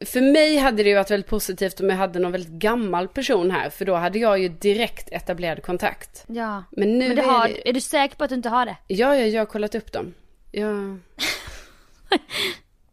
För 0.00 0.20
mig 0.20 0.56
hade 0.56 0.82
det 0.82 0.88
ju 0.88 0.94
varit 0.94 1.10
väldigt 1.10 1.30
positivt 1.30 1.80
om 1.80 1.90
jag 1.90 1.96
hade 1.96 2.18
någon 2.18 2.32
väldigt 2.32 2.52
gammal 2.52 3.08
person 3.08 3.50
här. 3.50 3.70
För 3.70 3.84
då 3.84 3.94
hade 3.94 4.18
jag 4.18 4.38
ju 4.38 4.48
direkt 4.48 5.08
etablerad 5.12 5.62
kontakt. 5.62 6.24
Ja. 6.26 6.64
Men 6.70 6.98
nu 6.98 7.08
Men 7.08 7.16
det 7.16 7.22
är 7.22 7.26
har, 7.26 7.68
är 7.68 7.72
du 7.72 7.80
säker 7.80 8.16
på 8.16 8.24
att 8.24 8.30
du 8.30 8.36
inte 8.36 8.48
har 8.48 8.66
det? 8.66 8.76
Ja, 8.86 9.16
ja, 9.16 9.26
jag 9.26 9.40
har 9.40 9.46
kollat 9.46 9.74
upp 9.74 9.92
dem. 9.92 10.14
Ja. 10.52 10.70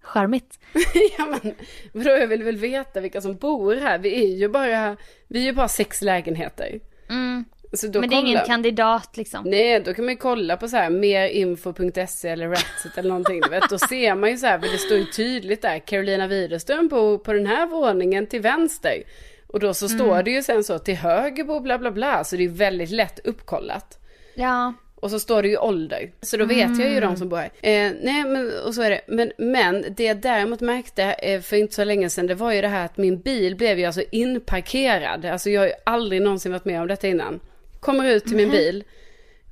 Charmigt. 0.02 0.60
ja 1.18 1.26
men 1.26 1.56
vadå, 1.94 2.10
jag 2.10 2.28
vill 2.28 2.44
väl 2.44 2.58
veta 2.58 3.02
vilka 3.02 3.22
som 3.22 3.36
bor 3.36 3.76
här. 3.76 3.98
Vi 3.98 4.24
är 4.24 4.38
ju 4.38 4.50
bara, 4.50 4.98
vi 5.28 5.40
är 5.40 5.44
ju 5.44 5.54
bara 5.54 5.68
sex 5.68 6.02
lägenheter. 6.02 6.80
Mm. 7.10 7.46
Men 7.72 8.10
det 8.10 8.16
är 8.16 8.20
ingen 8.20 8.46
kandidat 8.46 9.18
liksom. 9.18 9.44
Nej, 9.46 9.80
då 9.80 9.94
kan 9.94 10.06
man 10.06 10.14
ju 10.14 10.18
kolla 10.18 10.58
på 10.58 10.68
så 10.68 10.78
här 10.78 10.90
merinfo.se 10.90 12.30
eller 12.30 12.48
Ratset 12.48 12.98
eller 12.98 13.10
någonting. 13.10 13.42
Du 13.42 13.50
vet. 13.50 13.70
Då 13.70 13.80
ser 13.80 14.16
man 14.16 14.30
ju 14.30 14.38
så 14.38 14.46
här, 14.46 14.60
för 14.60 14.68
det 14.68 14.78
står 14.78 14.98
ju 14.98 15.06
tydligt 15.06 15.62
där, 15.62 15.80
Carolina 15.80 16.28
Widerström 16.28 16.88
bor 16.88 17.18
på 17.18 17.34
den 17.34 17.46
här 17.46 17.68
våningen 17.68 18.28
till 18.28 18.42
vänster. 18.42 19.04
Och 19.48 19.60
då 19.60 19.74
så 19.74 19.90
står 19.90 20.24
det 20.24 20.32
ju 20.32 20.44
sen 20.44 20.64
så, 20.64 20.80
till 20.80 20.96
höger 20.96 21.44
bor 21.44 21.60
bla 21.60 21.78
bla 21.78 21.92
bla. 21.92 22.24
Så 22.24 22.36
det 22.36 22.44
är 22.44 22.50
väldigt 22.50 22.92
lätt 22.92 23.20
uppkollat. 23.24 24.00
Ja. 24.36 24.74
Och 24.96 25.12
så 25.12 25.20
står 25.20 25.42
det 25.42 25.48
ju 25.48 25.58
ålder. 25.58 26.12
Så 26.22 26.38
då 26.38 26.46
vet 26.46 26.80
jag 26.80 26.90
ju 26.90 27.00
de 27.00 27.18
som 27.18 27.30
bor 27.30 27.38
här. 27.38 27.52
Eh, 27.62 27.92
nej 28.02 28.24
men, 28.24 28.52
och 28.66 28.76
så 28.76 28.82
är 28.82 28.90
det. 28.90 29.02
Men, 29.08 29.32
men 29.38 29.86
det 29.90 30.04
jag 30.04 30.18
däremot 30.18 30.62
märkte 30.62 31.04
eh, 31.04 31.42
för 31.42 31.58
inte 31.58 31.76
så 31.76 31.84
länge 31.84 32.10
sedan, 32.10 32.28
det 32.28 32.36
var 32.36 32.52
ju 32.52 32.62
det 32.62 32.68
här 32.68 32.86
att 32.86 32.98
min 32.98 33.20
bil 33.20 33.56
blev 33.56 33.80
ju 33.80 33.86
alltså 33.86 34.02
inparkerad. 34.12 35.26
Alltså 35.26 35.50
jag 35.50 35.62
har 35.62 35.68
ju 35.68 35.74
aldrig 35.84 36.22
någonsin 36.22 36.52
varit 36.52 36.66
med 36.66 36.82
om 36.82 36.88
detta 36.88 37.08
innan. 37.08 37.40
Kommer 37.80 38.06
ut 38.06 38.26
till 38.26 38.36
min 38.38 38.50
bil. 38.50 38.84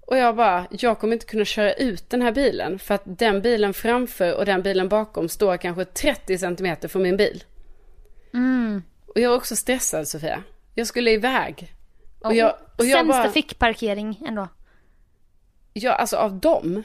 Och 0.02 0.18
jag 0.18 0.36
bara, 0.36 0.68
jag 0.72 1.00
kommer 1.00 1.14
inte 1.14 1.26
kunna 1.26 1.46
köra 1.46 1.74
ut 1.74 2.10
den 2.10 2.22
här 2.22 2.32
bilen. 2.32 2.80
För 2.80 2.96
att 2.96 3.02
den 3.06 3.42
bilen 3.42 3.74
framför 3.74 4.34
och 4.36 4.46
den 4.46 4.62
bilen 4.62 4.90
bakom 4.90 5.30
står 5.30 5.58
kanske 5.58 5.86
30 5.86 6.38
centimeter 6.38 6.88
från 6.88 7.02
min 7.02 7.18
bil. 7.18 7.44
Mm. 8.34 8.84
Och 9.06 9.20
jag 9.20 9.30
var 9.30 9.38
också 9.38 9.56
stressad 9.56 10.08
Sofia. 10.08 10.44
Jag 10.76 10.88
skulle 10.88 11.12
iväg. 11.12 11.74
Och, 12.20 12.26
Och 12.26 12.34
jag, 12.36 12.56
och 12.78 12.86
jag 12.86 13.00
sämsta 13.00 13.24
bara, 13.24 13.32
fickparkering 13.32 14.24
ändå. 14.28 14.48
ja 15.74 15.92
alltså 15.92 16.18
av 16.18 16.40
dem. 16.40 16.84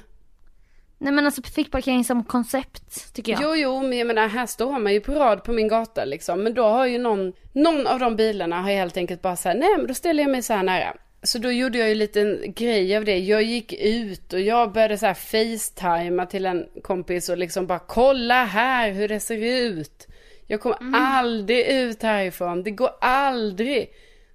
Nej 0.98 1.12
men 1.12 1.26
alltså 1.26 1.42
fickparkering 1.42 2.04
som 2.04 2.24
koncept 2.24 3.14
tycker 3.14 3.32
jag. 3.32 3.40
Jo, 3.42 3.54
jo, 3.56 3.82
men 3.82 3.98
jag 3.98 4.06
menar 4.06 4.28
här 4.28 4.46
står 4.46 4.78
man 4.78 4.92
ju 4.92 5.00
på 5.00 5.12
rad 5.12 5.44
på 5.44 5.52
min 5.52 5.68
gata 5.68 6.04
liksom. 6.04 6.42
Men 6.42 6.54
då 6.54 6.64
har 6.64 6.86
ju 6.86 6.98
någon, 6.98 7.32
någon 7.52 7.86
av 7.86 7.98
de 7.98 8.16
bilarna 8.16 8.62
har 8.62 8.70
helt 8.70 8.96
enkelt 8.96 9.22
bara 9.22 9.36
såhär, 9.36 9.56
nej 9.56 9.76
men 9.76 9.86
då 9.86 9.94
ställer 9.94 10.22
jag 10.22 10.30
mig 10.30 10.42
så 10.42 10.52
här 10.52 10.62
nära. 10.62 10.96
Så 11.22 11.38
då 11.38 11.52
gjorde 11.52 11.78
jag 11.78 11.86
ju 11.88 11.92
en 11.92 11.98
liten 11.98 12.52
grej 12.56 12.96
av 12.96 13.04
det. 13.04 13.18
Jag 13.18 13.42
gick 13.42 13.72
ut 13.72 14.32
och 14.32 14.40
jag 14.40 14.72
började 14.72 14.98
så 14.98 15.06
här 15.06 15.14
facetima 15.14 16.26
till 16.26 16.46
en 16.46 16.66
kompis 16.82 17.28
och 17.28 17.38
liksom 17.38 17.66
bara 17.66 17.78
kolla 17.78 18.44
här 18.44 18.90
hur 18.92 19.08
det 19.08 19.20
ser 19.20 19.36
ut. 19.44 20.06
Jag 20.46 20.60
kommer 20.60 20.78
aldrig 20.94 21.66
ut 21.66 22.02
härifrån, 22.02 22.62
det 22.62 22.70
går 22.70 22.90
aldrig. 23.00 23.90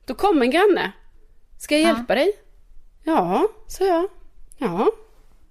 Då 0.06 0.14
kom 0.14 0.42
en 0.42 0.52
granne. 0.52 0.92
Ska 1.60 1.78
jag 1.78 1.84
Ja. 1.92 1.96
hjälpa 1.98 2.16
dig? 2.16 2.32
Ja, 3.04 3.48
sa 3.68 3.86
jag. 3.86 4.10
Ja. 4.58 4.92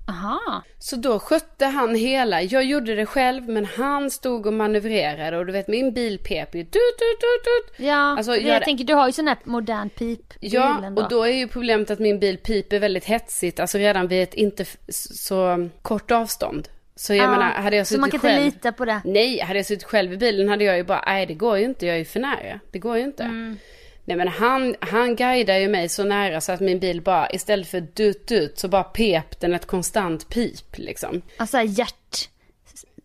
Aha. 0.08 0.62
Så 0.78 0.96
då 0.96 1.18
skötte 1.18 1.66
han 1.66 1.94
hela, 1.94 2.42
jag 2.42 2.64
gjorde 2.64 2.94
det 2.94 3.06
själv 3.06 3.48
men 3.48 3.64
han 3.64 4.10
stod 4.10 4.46
och 4.46 4.52
manövrerade 4.52 5.38
och 5.38 5.46
du 5.46 5.52
vet 5.52 5.68
min 5.68 5.92
bil 5.92 6.18
pep 6.18 6.54
ju 6.54 6.62
tut, 6.64 6.72
tut, 6.72 7.20
tut, 7.20 7.44
tut. 7.44 7.86
Ja, 7.86 7.94
Alltså, 8.16 8.36
jag- 8.36 8.42
jag 8.56 8.62
tänker 8.64 8.84
du 8.84 8.94
har 8.94 9.06
ju 9.06 9.12
sån 9.12 9.28
här 9.28 9.36
modern 9.44 9.90
pip 9.90 10.20
Ja, 10.40 10.80
ändå. 10.84 11.02
och 11.02 11.08
då 11.08 11.22
är 11.22 11.32
ju 11.32 11.48
problemet 11.48 11.90
att 11.90 11.98
min 11.98 12.18
bil 12.20 12.36
piper 12.38 12.78
väldigt 12.78 13.04
hetsigt, 13.04 13.60
alltså 13.60 13.78
redan 13.78 14.08
vid 14.08 14.22
ett 14.22 14.34
inte 14.34 14.64
så 14.88 15.68
kort 15.82 16.10
avstånd. 16.10 16.68
Så 16.96 17.14
jag 17.14 17.24
Ja, 17.26 17.30
menar, 17.30 17.50
hade 17.50 17.76
jag 17.76 17.86
Så 17.86 18.00
man 18.00 18.10
suttit 18.10 18.20
kan 18.20 18.30
inte 18.30 18.42
själv. 18.42 18.54
lita 18.54 18.72
på 18.72 18.84
det. 18.84 19.00
Nej, 19.04 19.40
hade 19.40 19.58
jag 19.58 19.66
suttit 19.66 19.84
själv 19.84 20.12
i 20.12 20.16
bilen 20.16 20.48
hade 20.48 20.64
jag 20.64 20.76
ju 20.76 20.84
bara, 20.84 21.02
nej 21.06 21.26
det 21.26 21.34
går 21.34 21.58
ju 21.58 21.64
inte, 21.64 21.86
jag 21.86 21.94
är 21.94 21.98
ju 21.98 22.04
för 22.04 22.20
nära. 22.20 22.60
Det 22.70 22.78
går 22.78 22.96
ju 22.98 23.04
inte. 23.04 23.22
Mm. 23.22 23.56
Nej 24.04 24.16
men 24.16 24.28
han, 24.28 24.74
han 24.80 25.16
guidar 25.16 25.56
ju 25.58 25.68
mig 25.68 25.88
så 25.88 26.04
nära 26.04 26.40
så 26.40 26.52
att 26.52 26.60
min 26.60 26.78
bil 26.80 27.00
bara, 27.02 27.30
istället 27.30 27.68
för 27.68 27.80
dut 27.80 28.26
dut 28.26 28.58
så 28.58 28.68
bara 28.68 28.84
pep 28.84 29.40
den 29.40 29.54
ett 29.54 29.66
konstant 29.66 30.28
pip 30.28 30.78
liksom. 30.78 31.22
Alltså 31.36 31.58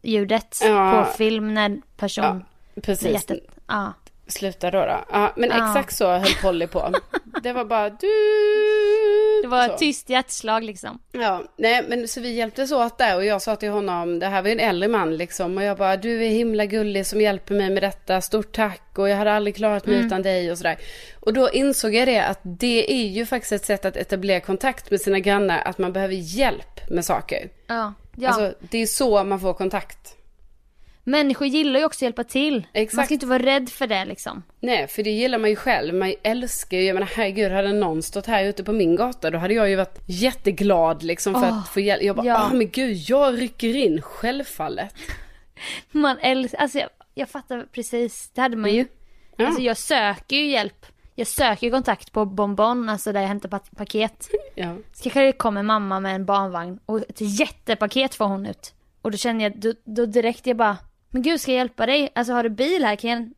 hjärtljudet 0.01 0.60
Ja. 0.63 1.06
på 1.06 1.18
film 1.18 1.53
när 1.53 1.82
person... 1.98 2.24
Ja, 2.74 2.82
precis. 2.82 3.08
hjärtat, 3.08 3.38
ja. 3.68 3.94
Sluta 4.29 4.71
då 4.71 4.86
då. 4.86 5.05
Ja, 5.12 5.33
men 5.36 5.50
Ja. 5.50 5.67
exakt 5.67 5.95
så 5.95 6.12
höll 6.12 6.33
Polly 6.41 6.67
på. 6.67 6.93
Det 7.43 7.53
var 7.53 7.65
bara 7.65 7.89
du. 7.89 8.07
Det 9.41 9.48
var 9.48 9.67
så. 9.67 9.71
ett 9.74 9.79
tyst 9.79 10.09
hjärtslag 10.09 10.63
liksom. 10.63 11.00
Ja, 11.12 11.43
nej 11.57 11.86
men 11.89 12.07
så 12.07 12.21
vi 12.21 12.33
hjälptes 12.33 12.71
åt 12.71 12.98
där 12.98 13.15
och 13.15 13.25
jag 13.25 13.41
sa 13.41 13.55
till 13.55 13.69
honom, 13.69 14.19
det 14.19 14.25
här 14.27 14.41
var 14.41 14.50
ju 14.50 14.53
en 14.53 14.59
äldre 14.59 14.89
man 14.89 15.17
liksom 15.17 15.57
och 15.57 15.63
jag 15.63 15.77
bara 15.77 15.98
du 15.98 16.25
är 16.25 16.29
himla 16.29 16.65
gullig 16.65 17.05
som 17.05 17.21
hjälper 17.21 17.55
mig 17.55 17.69
med 17.69 17.83
detta, 17.83 18.21
stort 18.21 18.55
tack 18.55 18.81
och 18.95 19.09
jag 19.09 19.17
hade 19.17 19.33
aldrig 19.33 19.55
klarat 19.55 19.86
mig 19.86 19.95
utan 19.95 20.21
dig 20.21 20.51
och 20.51 20.57
sådär. 20.57 20.77
Och 21.19 21.33
då 21.33 21.50
insåg 21.50 21.95
jag 21.95 22.07
det 22.07 22.19
att 22.25 22.39
det 22.43 22.91
är 22.93 23.07
ju 23.07 23.25
faktiskt 23.25 23.51
ett 23.51 23.65
sätt 23.65 23.86
att 23.86 23.98
etablera 23.98 24.39
kontakt 24.39 24.91
med 24.91 25.01
sina 25.01 25.19
grannar, 25.19 25.62
att 25.65 25.77
man 25.77 25.93
behöver 25.93 26.13
hjälp 26.13 26.89
med 26.89 27.05
saker. 27.05 27.50
Ja. 27.67 27.93
ja. 28.15 28.29
Alltså 28.29 28.53
det 28.59 28.77
är 28.77 28.86
så 28.86 29.24
man 29.24 29.39
får 29.39 29.53
kontakt. 29.53 30.15
Människor 31.03 31.48
gillar 31.48 31.79
ju 31.79 31.86
också 31.86 31.98
att 31.98 32.01
hjälpa 32.01 32.24
till. 32.24 32.68
Exakt. 32.74 32.96
Man 32.96 33.06
ska 33.06 33.13
inte 33.13 33.25
vara 33.25 33.44
rädd 33.44 33.70
för 33.70 33.88
det 33.88 34.05
liksom. 34.05 34.44
Nej, 34.59 34.88
för 34.88 35.03
det 35.03 35.09
gillar 35.09 35.38
man 35.38 35.50
ju 35.50 35.55
själv. 35.55 35.94
Man 35.96 36.14
älskar 36.24 36.77
ju, 36.77 36.83
jag 36.83 36.94
menar 36.94 37.07
herregud, 37.16 37.51
hade 37.51 37.74
någon 37.74 38.03
stått 38.03 38.25
här 38.25 38.44
ute 38.44 38.64
på 38.64 38.72
min 38.72 38.96
gata 38.96 39.29
då 39.31 39.38
hade 39.38 39.53
jag 39.53 39.70
ju 39.70 39.75
varit 39.75 40.00
jätteglad 40.05 41.03
liksom 41.03 41.33
för 41.33 41.42
Åh, 41.42 41.59
att 41.59 41.70
få 41.70 41.79
hjälp. 41.79 42.03
Jag 42.03 42.16
bara, 42.16 42.25
ja. 42.27 42.38
ah 42.46 42.53
men 42.53 42.70
gud, 42.70 42.98
jag 42.98 43.42
rycker 43.42 43.75
in, 43.75 44.01
självfallet. 44.01 44.94
Man 45.92 46.18
älskar, 46.22 46.57
alltså 46.57 46.77
jag, 46.79 46.90
jag 47.14 47.29
fattar 47.29 47.66
precis, 47.72 48.29
det 48.33 48.42
hade 48.42 48.57
man 48.57 48.74
ju. 48.74 48.85
Ja. 49.38 49.46
Alltså 49.46 49.62
jag 49.62 49.77
söker 49.77 50.35
ju 50.35 50.46
hjälp. 50.46 50.85
Jag 51.16 51.27
söker 51.27 51.70
kontakt 51.70 52.12
på 52.12 52.25
Bonbon, 52.25 52.90
alltså 52.90 53.12
där 53.12 53.22
jag 53.22 53.27
hämtar 53.27 53.50
pa- 53.50 53.59
paket. 53.77 54.29
Ja. 54.55 54.75
Så 54.94 55.03
kanske 55.03 55.22
det 55.25 55.31
kommer 55.31 55.64
mamma 55.64 56.00
med 56.00 56.16
en 56.16 56.25
barnvagn 56.25 56.79
och 56.85 56.98
ett 57.09 57.22
jättepaket 57.22 58.16
får 58.16 58.25
hon 58.25 58.46
ut. 58.46 58.74
Och 59.01 59.12
då 59.12 59.18
känner 59.18 59.44
jag, 59.46 59.59
då, 59.59 59.74
då 59.83 60.05
direkt 60.05 60.48
jag 60.48 60.57
bara, 60.57 60.77
men 61.09 61.22
gud 61.22 61.41
ska 61.41 61.51
jag 61.51 61.57
hjälpa 61.57 61.85
dig? 61.85 62.09
Alltså 62.15 62.33
har 62.33 62.43
du 62.43 62.50
bil 62.50 62.83
här? 62.85 62.95
Kan 62.95 63.09
jag... 63.09 63.29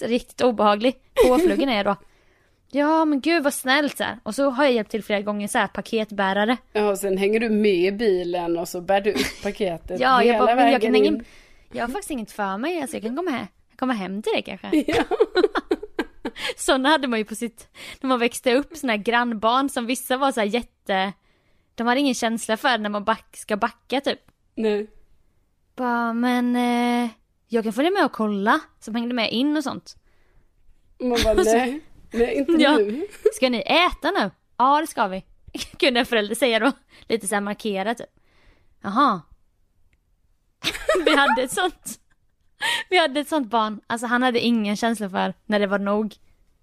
riktigt 0.10 0.40
obehaglig. 0.40 0.94
Påflugen 1.26 1.68
är 1.68 1.76
jag 1.76 1.86
då. 1.86 1.96
Ja 2.72 3.04
men 3.04 3.20
gud 3.20 3.42
vad 3.42 3.54
snällt 3.54 3.96
så 3.96 4.04
här. 4.04 4.18
Och 4.22 4.34
så 4.34 4.50
har 4.50 4.64
jag 4.64 4.72
hjälpt 4.72 4.90
till 4.90 5.04
flera 5.04 5.20
gånger 5.20 5.48
så 5.48 5.58
här 5.58 5.66
paketbärare. 5.66 6.56
ja, 6.72 6.90
och 6.90 6.98
sen 6.98 7.16
hänger 7.18 7.40
du 7.40 7.48
med 7.50 7.84
i 7.84 7.92
bilen 7.92 8.58
och 8.58 8.68
så 8.68 8.80
bär 8.80 9.00
du 9.00 9.12
upp 9.12 9.42
paketet 9.42 10.00
Ja, 10.00 10.18
hela 10.18 10.32
jag 10.32 10.46
bara, 10.46 10.56
men 10.56 10.64
jag 10.64 10.72
vägen 10.72 10.80
kan 10.80 10.96
ingen... 10.96 11.14
in. 11.14 11.24
Jag 11.72 11.82
har 11.82 11.88
faktiskt 11.88 12.10
inget 12.10 12.32
för 12.32 12.58
mig, 12.58 12.80
alltså 12.80 12.96
jag 12.96 13.02
kan 13.02 13.16
komma 13.16 13.30
hem, 13.30 13.46
komma 13.76 13.92
hem 13.92 14.22
till 14.22 14.32
dig 14.32 14.42
kanske. 14.42 14.70
Ja. 14.86 15.04
Sådana 16.56 16.88
hade 16.88 17.08
man 17.08 17.18
ju 17.18 17.24
på 17.24 17.34
sitt, 17.34 17.68
när 18.00 18.08
man 18.08 18.18
växte 18.18 18.54
upp, 18.54 18.76
såna 18.76 18.92
här 18.92 19.00
grannbarn 19.02 19.68
som 19.68 19.86
vissa 19.86 20.16
var 20.16 20.32
så 20.32 20.40
här 20.40 20.46
jätte, 20.46 21.12
de 21.74 21.86
hade 21.86 22.00
ingen 22.00 22.14
känsla 22.14 22.56
för 22.56 22.78
när 22.78 22.90
man 22.90 23.04
back, 23.04 23.36
ska 23.36 23.56
backa 23.56 24.00
typ. 24.00 24.20
Nej. 24.54 24.86
Bara, 25.76 26.12
men 26.12 26.56
eh, 26.56 27.10
jag 27.48 27.64
kan 27.64 27.72
följa 27.72 27.90
med 27.90 28.04
och 28.04 28.12
kolla, 28.12 28.60
som 28.80 28.94
hängde 28.94 29.14
med 29.14 29.32
in 29.32 29.56
och 29.56 29.64
sånt. 29.64 29.96
Man 31.00 31.18
bara, 31.24 31.34
nej, 31.44 31.80
nej 32.12 32.34
inte 32.34 32.52
Ja. 32.52 32.76
nu. 32.76 33.06
Ska 33.34 33.48
ni 33.50 33.58
äta 33.60 34.10
nu? 34.10 34.30
Ja 34.56 34.80
det 34.80 34.86
ska 34.86 35.06
vi. 35.08 35.24
Kunde 35.78 36.00
en 36.00 36.06
förälder 36.06 36.34
säga 36.34 36.58
då. 36.58 36.72
Lite 37.08 37.26
så 37.26 37.34
här 37.34 37.42
markera 37.42 37.94
typ. 37.94 38.10
Jaha. 38.82 39.20
Vi 41.04 41.16
hade 41.16 41.42
ett 41.42 41.52
sånt. 41.52 42.00
Vi 42.90 42.98
hade 42.98 43.20
ett 43.20 43.28
sånt 43.28 43.50
barn. 43.50 43.80
Alltså 43.86 44.06
han 44.06 44.22
hade 44.22 44.40
ingen 44.40 44.76
känsla 44.76 45.10
för 45.10 45.34
när 45.46 45.60
det 45.60 45.66
var 45.66 45.78
nog. 45.78 46.14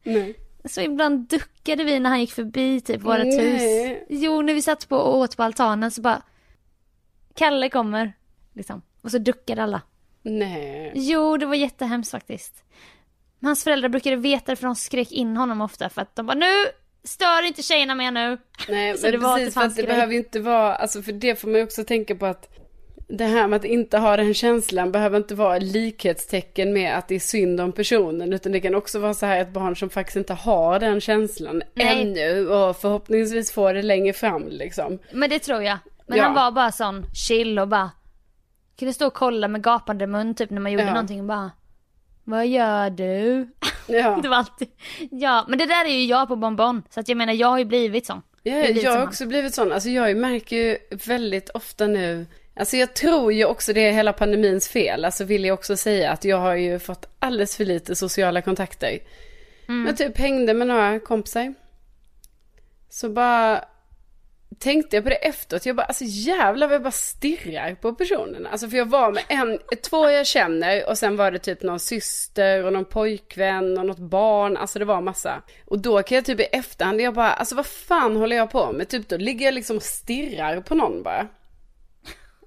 Nej. 0.04 0.36
Så 0.66 0.82
ibland 0.82 1.28
duckade 1.28 1.84
vi 1.84 2.00
när 2.00 2.10
han 2.10 2.20
gick 2.20 2.32
förbi 2.32 2.82
typ 2.82 3.02
vårat 3.02 3.28
Nej. 3.28 3.40
hus. 4.00 4.04
Jo, 4.10 4.42
när 4.42 4.54
vi 4.54 4.62
satt 4.62 4.90
på 4.90 4.98
och 4.98 5.18
åt 5.18 5.38
på 5.38 5.44
altanen 5.44 5.92
så 5.92 6.02
bara 6.02 6.22
Kalle 7.36 7.70
kommer. 7.70 8.14
Liksom. 8.54 8.82
Och 9.08 9.12
så 9.12 9.18
duckade 9.18 9.64
alla. 9.64 9.82
Nej. 10.22 10.92
Jo, 10.96 11.38
det 11.38 11.46
var 11.46 11.56
jättehemskt 11.56 12.12
faktiskt. 12.12 12.64
Hans 13.42 13.64
föräldrar 13.64 13.90
brukade 13.90 14.16
veta 14.16 14.52
det 14.52 14.56
för 14.56 14.66
de 14.68 14.76
skrek 14.76 15.12
in 15.12 15.38
honom 15.38 15.62
ofta 15.62 15.90
för 15.90 16.02
att 16.02 16.16
de 16.16 16.26
bara 16.26 16.38
nu 16.38 16.52
stör 17.04 17.48
inte 17.48 17.62
tjejerna 17.64 17.96
mer 17.96 18.12
nu. 18.12 18.38
Nej, 18.70 18.96
men 19.04 19.12
precis 19.22 19.46
det 19.46 19.52
för 19.52 19.62
att 19.62 19.76
det 19.76 19.82
grej. 19.82 19.94
behöver 19.96 20.14
inte 20.14 20.40
vara, 20.40 20.76
alltså 20.76 21.02
för 21.02 21.12
det 21.12 21.36
får 21.40 21.48
man 21.48 21.58
ju 21.58 21.64
också 21.64 21.84
tänka 21.84 22.16
på 22.16 22.26
att 22.26 22.50
det 23.10 23.24
här 23.26 23.48
med 23.48 23.58
att 23.58 23.66
inte 23.66 23.98
ha 23.98 24.18
den 24.18 24.34
känslan 24.34 24.92
behöver 24.92 25.18
inte 25.18 25.36
vara 25.36 25.58
likhetstecken 25.58 26.74
med 26.74 26.98
att 26.98 27.08
det 27.08 27.16
är 27.16 27.20
synd 27.20 27.62
om 27.62 27.72
personen 27.72 28.34
utan 28.34 28.52
det 28.52 28.60
kan 28.60 28.76
också 28.76 29.00
vara 29.00 29.14
så 29.14 29.26
här 29.26 29.42
ett 29.42 29.54
barn 29.54 29.76
som 29.76 29.90
faktiskt 29.90 30.16
inte 30.18 30.34
har 30.34 30.80
den 30.80 31.02
känslan 31.02 31.62
Nej. 31.74 32.02
ännu 32.02 32.50
och 32.50 32.78
förhoppningsvis 32.78 33.52
får 33.52 33.74
det 33.74 33.82
längre 33.82 34.14
fram 34.14 34.48
liksom. 34.48 35.00
Men 35.12 35.30
det 35.30 35.40
tror 35.40 35.64
jag. 35.64 35.78
Men 36.08 36.18
Ja. 36.18 36.24
han 36.24 36.34
var 36.34 36.52
bara 36.52 36.72
sån 36.72 37.06
chill 37.28 37.60
och 37.60 37.68
bara 37.68 37.92
kunde 38.80 38.94
stå 38.94 39.08
och 39.08 39.14
kolla 39.14 39.48
med 39.48 39.64
gapande 39.64 40.08
mun 40.08 40.36
typ 40.36 40.50
när 40.50 40.62
man 40.62 40.72
gjorde 40.72 40.84
Ja. 40.84 40.90
någonting 40.94 41.20
och 41.20 41.26
bara 41.26 41.52
Vad 42.24 42.48
gör 42.48 42.90
du? 42.90 43.48
Ja, 43.88 44.20
Det 44.24 44.30
var 44.30 44.38
alltid 44.38 44.68
Ja, 45.12 45.46
men 45.50 45.60
det 45.60 45.66
där 45.66 45.86
är 45.86 45.90
ju 45.90 46.06
jag 46.06 46.28
på 46.28 46.36
Bonbon. 46.36 46.84
Så 46.90 47.00
att 47.00 47.08
jag 47.10 47.18
menar 47.18 47.34
jag 47.34 47.48
har 47.48 47.58
ju 47.60 47.66
blivit 47.66 48.06
sån. 48.06 48.22
jag, 48.44 48.64
blivit 48.66 48.84
jag 48.84 48.92
har 48.92 48.98
han. 48.98 49.08
också 49.08 49.26
blivit 49.26 49.54
sån, 49.56 49.72
alltså 49.72 49.90
jag 49.90 50.18
märker 50.18 50.56
ju 50.56 50.78
väldigt 51.06 51.50
ofta 51.50 51.88
nu 51.88 52.26
Alltså 52.60 52.78
jag 52.78 52.94
tror 52.94 53.34
ju 53.34 53.46
också 53.46 53.74
det 53.74 53.82
är 53.88 53.92
hela 53.92 54.14
pandemins 54.14 54.68
fel. 54.68 55.06
Alltså 55.06 55.24
vill 55.24 55.46
jag 55.46 55.54
också 55.54 55.78
säga 55.78 56.12
att 56.12 56.26
jag 56.26 56.38
har 56.38 56.56
ju 56.56 56.80
fått 56.80 57.06
alldeles 57.20 57.58
för 57.58 57.66
lite 57.66 57.96
sociala 57.96 58.42
kontakter. 58.42 59.00
Mm. 59.68 59.88
Jag 59.88 59.98
typ 59.98 60.18
hängde 60.18 60.54
med 60.54 60.68
några 60.68 61.00
kompisar. 61.00 61.54
Så 62.90 63.10
bara 63.10 63.66
tänkte 64.60 64.96
jag 64.96 65.04
på 65.04 65.10
det 65.10 65.16
efteråt. 65.16 65.66
Jag 65.66 65.76
bara, 65.76 65.86
alltså 65.86 66.04
jävlar 66.08 66.68
vad 66.68 66.76
jag 66.76 66.84
bara 66.84 66.92
stirrar 66.92 67.76
på 67.76 67.94
personerna. 67.94 68.50
Alltså 68.50 68.70
för 68.70 68.78
jag 68.78 68.86
var 68.86 69.12
med 69.12 69.24
en, 69.28 69.60
två 69.90 70.10
jag 70.10 70.28
känner 70.28 70.90
och 70.90 70.98
sen 70.98 71.16
var 71.16 71.32
det 71.32 71.40
typ 71.40 71.64
någon 71.64 71.80
syster 71.80 72.64
och 72.64 72.74
någon 72.74 72.86
pojkvän 72.86 73.78
och 73.78 73.86
något 73.86 74.00
barn. 74.00 74.58
Alltså 74.58 74.80
det 74.80 74.86
var 74.86 75.02
massa. 75.02 75.42
Och 75.66 75.80
då 75.80 76.04
kan 76.04 76.16
jag 76.16 76.26
typ 76.26 76.40
i 76.40 76.44
efterhand, 76.44 77.02
jag 77.02 77.14
bara, 77.14 77.34
alltså 77.34 77.56
vad 77.56 77.66
fan 77.66 78.16
håller 78.16 78.36
jag 78.36 78.52
på 78.52 78.72
med? 78.72 78.90
Typ 78.90 79.10
då 79.10 79.18
ligger 79.18 79.46
jag 79.46 79.54
liksom 79.54 79.78
och 79.78 79.84
stirrar 79.84 80.62
på 80.62 80.76
någon 80.76 81.04
bara. 81.04 81.28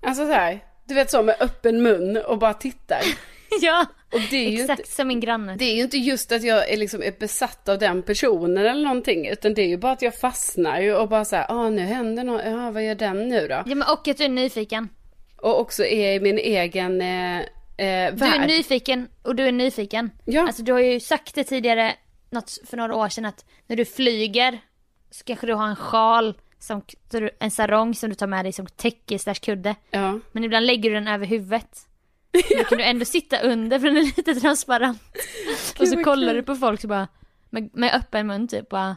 Alltså 0.02 0.26
så 0.26 0.32
här, 0.32 0.60
du 0.84 0.94
vet 0.94 1.10
så 1.10 1.22
med 1.22 1.36
öppen 1.40 1.82
mun 1.82 2.16
och 2.16 2.38
bara 2.38 2.54
tittar. 2.54 3.02
ja, 3.60 3.86
exakt 4.32 4.80
inte, 4.80 4.90
som 4.92 5.08
min 5.08 5.20
granne. 5.20 5.56
det 5.56 5.64
är 5.64 5.74
ju 5.76 5.82
inte 5.82 5.98
just 5.98 6.32
att 6.32 6.42
jag 6.42 6.70
är, 6.70 6.76
liksom, 6.76 7.02
är 7.02 7.12
besatt 7.20 7.68
av 7.68 7.78
den 7.78 8.02
personen 8.02 8.66
eller 8.66 8.82
någonting. 8.82 9.28
Utan 9.28 9.54
det 9.54 9.62
är 9.62 9.68
ju 9.68 9.76
bara 9.76 9.92
att 9.92 10.02
jag 10.02 10.20
fastnar 10.20 10.80
ju 10.80 10.94
och 10.94 11.08
bara 11.08 11.24
såhär, 11.24 11.46
ah 11.48 11.68
nu 11.68 11.80
händer 11.82 12.24
något, 12.24 12.42
ja 12.44 12.70
vad 12.70 12.84
gör 12.84 12.94
den 12.94 13.28
nu 13.28 13.48
då? 13.48 13.54
Ja 13.54 13.74
men 13.74 13.82
och 13.82 14.08
att 14.08 14.16
du 14.18 14.24
är 14.24 14.28
nyfiken. 14.28 14.88
Och 15.36 15.60
också 15.60 15.84
är 15.84 16.12
i 16.12 16.20
min 16.20 16.38
egen 16.38 17.00
eh, 17.00 17.38
eh, 17.38 17.44
Du 17.76 17.86
är 17.86 18.10
värld. 18.12 18.46
nyfiken 18.46 19.08
och 19.22 19.36
du 19.36 19.46
är 19.48 19.52
nyfiken. 19.52 20.10
Ja. 20.24 20.46
Alltså 20.46 20.62
du 20.62 20.72
har 20.72 20.80
ju 20.80 21.00
sagt 21.00 21.34
det 21.34 21.44
tidigare, 21.44 21.94
något 22.30 22.58
för 22.66 22.76
några 22.76 22.94
år 22.96 23.08
sedan 23.08 23.24
att 23.24 23.44
när 23.66 23.76
du 23.76 23.84
flyger 23.84 24.60
så 25.10 25.24
kanske 25.24 25.46
du 25.46 25.54
har 25.54 25.66
en 25.68 25.76
sjal, 25.76 26.34
som, 26.58 26.82
en 27.38 27.50
sarong 27.50 27.94
som 27.94 28.08
du 28.08 28.14
tar 28.14 28.26
med 28.26 28.44
dig 28.44 28.52
som 28.52 28.66
täcke 28.66 29.18
slash 29.18 29.34
kudde. 29.34 29.74
Ja. 29.90 30.18
Men 30.32 30.44
ibland 30.44 30.66
lägger 30.66 30.90
du 30.90 30.94
den 30.94 31.08
över 31.08 31.26
huvudet. 31.26 31.78
Då 32.32 32.64
kan 32.64 32.78
du 32.78 32.84
ändå 32.84 33.04
sitta 33.04 33.40
under 33.40 33.78
för 33.78 33.86
den 33.86 33.96
är 33.96 34.02
lite 34.02 34.34
transparent. 34.34 35.02
och 35.80 35.88
så 35.88 36.04
kollar 36.04 36.34
du 36.34 36.42
på 36.42 36.54
folk 36.54 36.80
så 36.80 36.88
bara, 36.88 37.08
med, 37.50 37.70
med 37.72 37.94
öppen 37.94 38.26
mun 38.26 38.48
typ 38.48 38.68
bara. 38.68 38.96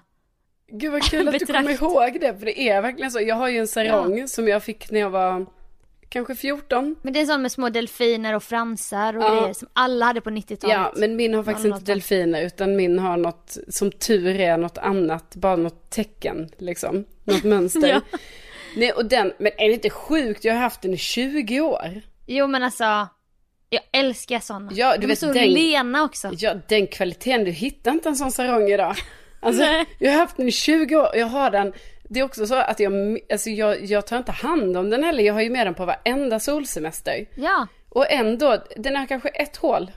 Gud 0.71 0.91
vad 0.91 1.03
kul 1.03 1.27
att 1.27 1.39
du 1.39 1.45
kommer 1.45 1.69
ihåg 1.71 2.17
det, 2.21 2.39
för 2.39 2.45
det 2.45 2.59
är 2.69 2.81
verkligen 2.81 3.11
så. 3.11 3.21
Jag 3.21 3.35
har 3.35 3.49
ju 3.49 3.57
en 3.57 3.67
sarong 3.67 4.27
som 4.27 4.47
jag 4.47 4.63
fick 4.63 4.91
när 4.91 4.99
jag 4.99 5.09
var 5.09 5.45
kanske 6.09 6.35
14. 6.35 6.95
Men 7.01 7.13
det 7.13 7.19
är 7.19 7.21
en 7.21 7.27
sån 7.27 7.41
med 7.41 7.51
små 7.51 7.69
delfiner 7.69 8.35
och 8.35 8.43
fransar 8.43 9.17
och 9.17 9.23
Ja. 9.23 9.39
grejer 9.41 9.53
som 9.53 9.67
alla 9.73 10.05
hade 10.05 10.21
på 10.21 10.29
90-talet. 10.29 10.75
Ja, 10.75 10.93
men 10.95 11.15
min 11.15 11.33
har 11.33 11.43
faktiskt 11.43 11.65
inte 11.65 11.79
delfiner, 11.91 12.41
utan 12.41 12.75
min 12.75 12.99
har 12.99 13.17
något, 13.17 13.57
som 13.69 13.91
tur 13.91 14.39
är, 14.39 14.57
något 14.57 14.77
annat, 14.77 15.35
bara 15.35 15.55
något 15.55 15.89
tecken 15.89 16.49
liksom. 16.57 17.05
Något 17.23 17.43
mönster. 17.43 17.87
Ja. 18.11 18.17
Nej, 18.77 18.91
och 18.91 19.05
den, 19.05 19.33
men 19.39 19.51
är 19.57 19.67
det 19.67 19.73
inte 19.73 19.89
sjukt? 19.89 20.43
Jag 20.43 20.53
har 20.53 20.61
haft 20.61 20.81
den 20.81 20.93
i 20.93 20.97
20 20.97 21.61
år. 21.61 22.01
Jo 22.25 22.47
men 22.47 22.63
alltså, 22.63 23.07
jag 23.73 23.83
älskar 23.91 24.39
såna. 24.39 24.71
Ja, 24.73 24.91
du 24.93 24.97
De 24.97 25.03
är 25.03 25.07
vet, 25.07 25.19
så 25.19 25.25
den- 25.33 25.53
lena 25.53 26.03
också. 26.03 26.31
Ja, 26.37 26.53
den 26.67 26.87
kvaliteten, 26.87 27.43
du 27.43 27.51
hittar 27.51 27.91
inte 27.91 28.09
en 28.09 28.15
sån 28.15 28.31
sarong 28.31 28.69
idag. 28.71 28.95
Alltså, 29.45 29.63
jag 29.99 30.11
har 30.11 30.19
haft 30.19 30.37
den 30.37 30.47
i 30.47 30.51
20 30.51 30.95
år, 30.95 31.09
jag 31.15 31.25
har 31.27 31.51
den, 31.51 31.73
det 32.09 32.19
är 32.19 32.23
också 32.23 32.47
så 32.47 32.55
att 32.55 32.79
jag, 32.79 33.19
alltså 33.31 33.49
jag, 33.49 33.85
jag 33.85 34.07
tar 34.07 34.17
inte 34.17 34.31
hand 34.31 34.77
om 34.77 34.89
den 34.89 35.03
heller, 35.03 35.23
jag 35.23 35.33
har 35.33 35.41
ju 35.41 35.49
med 35.49 35.67
den 35.67 35.73
på 35.73 35.85
varenda 35.85 36.39
solsemester. 36.39 37.25
Ja, 37.35 37.67
Och 37.89 38.11
ändå, 38.11 38.63
den 38.77 38.95
har 38.95 39.05
kanske 39.05 39.29
ett 39.29 39.57
hål. 39.57 39.91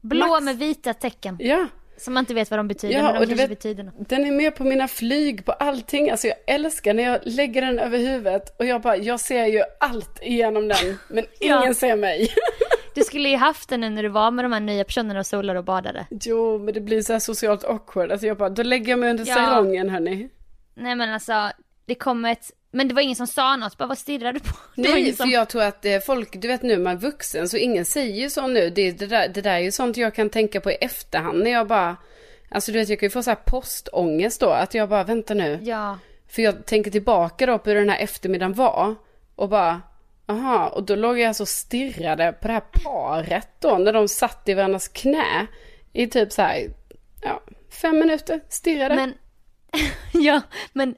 blå 0.00 0.26
Max. 0.26 0.44
med 0.44 0.58
vita 0.58 0.94
tecken. 0.94 1.36
Ja, 1.40 1.66
Som 1.96 2.14
man 2.14 2.20
inte 2.22 2.34
vet 2.34 2.50
vad 2.50 2.58
de 2.58 2.68
betyder 2.68 2.94
Ja, 2.94 3.02
men 3.02 3.12
de 3.14 3.18
och 3.20 3.26
kanske 3.28 3.46
vet- 3.46 3.58
betyder 3.58 3.82
något. 3.84 4.08
den 4.08 4.24
är 4.26 4.30
med 4.32 4.56
på 4.56 4.64
mina 4.64 4.88
flyg, 4.88 5.44
på 5.44 5.52
allting. 5.52 6.10
Alltså 6.10 6.26
jag 6.26 6.36
älskar 6.46 6.94
när 6.94 7.02
jag 7.02 7.18
lägger 7.22 7.62
den 7.62 7.78
över 7.78 7.98
huvudet 7.98 8.58
och 8.58 8.66
jag 8.66 8.80
bara, 8.80 8.96
jag 8.96 9.20
ser 9.20 9.46
ju 9.46 9.62
allt 9.80 10.18
igenom 10.22 10.68
den, 10.68 10.98
men 11.08 11.24
Ja. 11.40 11.62
ingen 11.62 11.74
ser 11.74 11.96
mig. 11.96 12.28
Du 12.94 13.04
skulle 13.04 13.28
ju 13.28 13.36
haft 13.36 13.68
den 13.68 13.80
nu 13.80 13.90
när 13.90 14.02
du 14.02 14.08
var 14.08 14.30
med 14.30 14.44
de 14.44 14.52
här 14.52 14.60
nya 14.60 14.84
personerna 14.84 15.20
och 15.20 15.26
solade 15.26 15.58
och 15.58 15.64
badade. 15.64 16.06
Jo, 16.10 16.58
men 16.58 16.74
det 16.74 16.80
blir 16.80 17.02
så 17.02 17.12
här 17.12 17.20
socialt 17.20 17.64
awkward. 17.64 18.12
Alltså 18.12 18.26
jag 18.26 18.36
bara, 18.36 18.48
då 18.48 18.62
lägger 18.62 18.88
jag 18.92 18.98
mig 18.98 19.10
under 19.10 19.24
Ja. 19.28 19.34
sarongen 19.34 19.88
hörni. 19.90 20.28
Nej 20.74 20.94
men 20.94 21.12
alltså, 21.12 21.50
det 21.86 21.94
kom 21.94 22.24
ett, 22.24 22.50
men 22.72 22.88
det 22.88 22.94
var 22.94 23.02
ingen 23.02 23.16
som 23.16 23.26
sa 23.26 23.56
något, 23.56 23.78
bara 23.78 23.86
vad 23.88 23.98
stirrar 23.98 24.32
du 24.32 24.40
på? 24.40 24.54
Det 24.76 24.82
Nej, 24.82 25.00
ingen 25.00 25.14
för 25.14 25.22
som... 25.24 25.30
jag 25.30 25.48
tror 25.48 25.62
att 25.62 25.84
eh, 25.84 25.98
folk, 25.98 26.42
du 26.42 26.48
vet 26.48 26.62
nu 26.62 26.78
man 26.78 26.92
är 26.92 26.96
vuxen 27.00 27.48
så 27.48 27.56
ingen 27.56 27.84
säger 27.84 28.20
ju 28.22 28.30
så 28.30 28.46
nu. 28.46 28.70
Det, 28.70 28.92
det, 28.92 29.06
där, 29.06 29.28
det 29.28 29.40
där 29.40 29.50
är 29.54 29.58
ju 29.58 29.72
sånt 29.72 29.96
jag 29.96 30.14
kan 30.14 30.30
tänka 30.30 30.60
på 30.60 30.70
i 30.70 30.74
efterhand 30.74 31.42
när 31.42 31.50
jag 31.50 31.66
bara, 31.66 31.96
alltså 32.50 32.72
du 32.72 32.78
vet 32.78 32.88
jag 32.88 32.98
kan 33.00 33.06
ju 33.06 33.10
få 33.10 33.22
så 33.22 33.30
här 33.30 33.38
postångest 33.46 34.40
då, 34.40 34.50
att 34.50 34.74
jag 34.74 34.88
bara 34.88 35.04
vänta 35.04 35.34
nu. 35.34 35.58
Ja, 35.62 35.98
För 36.28 36.42
jag 36.42 36.66
tänker 36.66 36.90
tillbaka 36.90 37.46
då 37.46 37.58
på 37.58 37.70
hur 37.70 37.76
den 37.76 37.90
här 37.90 37.98
eftermiddagen 37.98 38.54
var 38.54 38.94
och 39.34 39.48
bara, 39.48 39.80
aha, 40.26 40.68
och 40.68 40.82
då 40.86 40.94
låg 40.94 41.18
jag 41.18 41.28
alltså 41.28 41.42
och 41.42 41.48
stirrade 41.48 42.32
på 42.32 42.46
det 42.48 42.54
här 42.54 42.60
paret 42.84 43.48
då 43.60 43.78
när 43.78 43.92
de 43.92 44.08
satt 44.08 44.48
i 44.48 44.54
varandras 44.54 44.88
knä 44.88 45.46
i 45.92 46.06
typ 46.06 46.32
så 46.32 46.42
här, 46.42 46.66
ja, 47.22 47.42
fem 47.82 47.98
minuter, 47.98 48.40
stirrade. 48.48 48.94
men, 48.96 49.14
ja, 50.12 50.40
men 50.72 50.94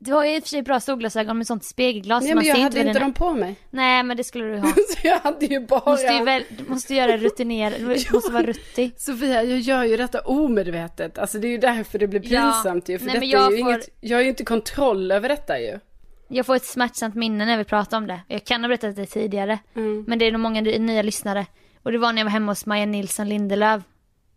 du 0.00 0.12
har 0.12 0.24
ju 0.24 0.36
i 0.36 0.38
och 0.38 0.42
för 0.42 0.48
sig 0.48 0.62
bra 0.62 0.80
solglasögon 0.80 1.38
med 1.38 1.46
sånt 1.46 1.64
spegelglas. 1.64 2.24
Nej 2.24 2.34
men 2.34 2.44
jag 2.44 2.54
hade 2.56 2.64
inte 2.80 2.92
dina... 2.92 3.00
dem 3.00 3.12
på 3.12 3.30
mig. 3.34 3.54
Nej 3.70 4.02
men 4.02 4.16
det 4.16 4.24
skulle 4.24 4.44
du 4.44 4.58
ha. 4.58 4.68
Så 4.88 5.06
jag 5.06 5.18
hade 5.18 5.46
ju 5.46 5.60
bara... 5.60 5.90
Måste 5.90 6.06
ju 6.12 6.24
väl, 6.24 6.44
du 6.48 6.64
måste 6.70 6.94
göra 6.94 7.16
rutinerad, 7.16 7.80
du 7.80 7.86
måste 8.12 8.32
vara 8.32 8.42
ruttig. 8.46 8.94
Sofia, 8.96 9.42
jag 9.42 9.58
gör 9.58 9.84
ju 9.84 9.96
detta 9.96 10.20
omedvetet. 10.20 11.18
Alltså 11.18 11.38
det 11.38 11.46
är 11.46 11.50
ju 11.50 11.58
därför 11.58 11.98
det 11.98 12.06
blir 12.06 12.32
Ja. 12.32 12.40
pinsamt 12.42 12.88
ju. 12.88 12.98
För 12.98 13.06
Nej, 13.06 13.14
detta 13.14 13.26
är 13.26 13.30
jag 13.32 13.52
ju 13.52 13.58
får- 13.62 13.72
inget, 13.72 13.88
jag 14.00 14.16
har 14.16 14.22
ju 14.22 14.28
inte 14.28 14.44
kontroll 14.44 15.12
över 15.12 15.28
detta 15.28 15.60
ju. 15.60 15.78
Jag 16.34 16.46
får 16.46 16.56
ett 16.56 16.64
smärtsamt 16.64 17.14
minne 17.14 17.44
när 17.46 17.56
vi 17.58 17.64
pratar 17.64 17.96
om 17.96 18.06
det. 18.06 18.20
Jag 18.28 18.44
kan 18.44 18.60
ha 18.60 18.68
berättat 18.68 18.96
det 18.96 19.06
tidigare. 19.06 19.58
Mm. 19.74 20.04
Men 20.08 20.18
det 20.18 20.24
är 20.26 20.32
nog 20.32 20.40
många 20.40 20.60
nya 20.60 21.02
lyssnare. 21.02 21.46
Och 21.82 21.92
det 21.92 21.98
var 21.98 22.12
när 22.12 22.20
jag 22.20 22.24
var 22.24 22.30
hemma 22.30 22.52
hos 22.52 22.66
Maja 22.66 22.86
Nilsson 22.86 23.28
Lindelöf 23.28 23.82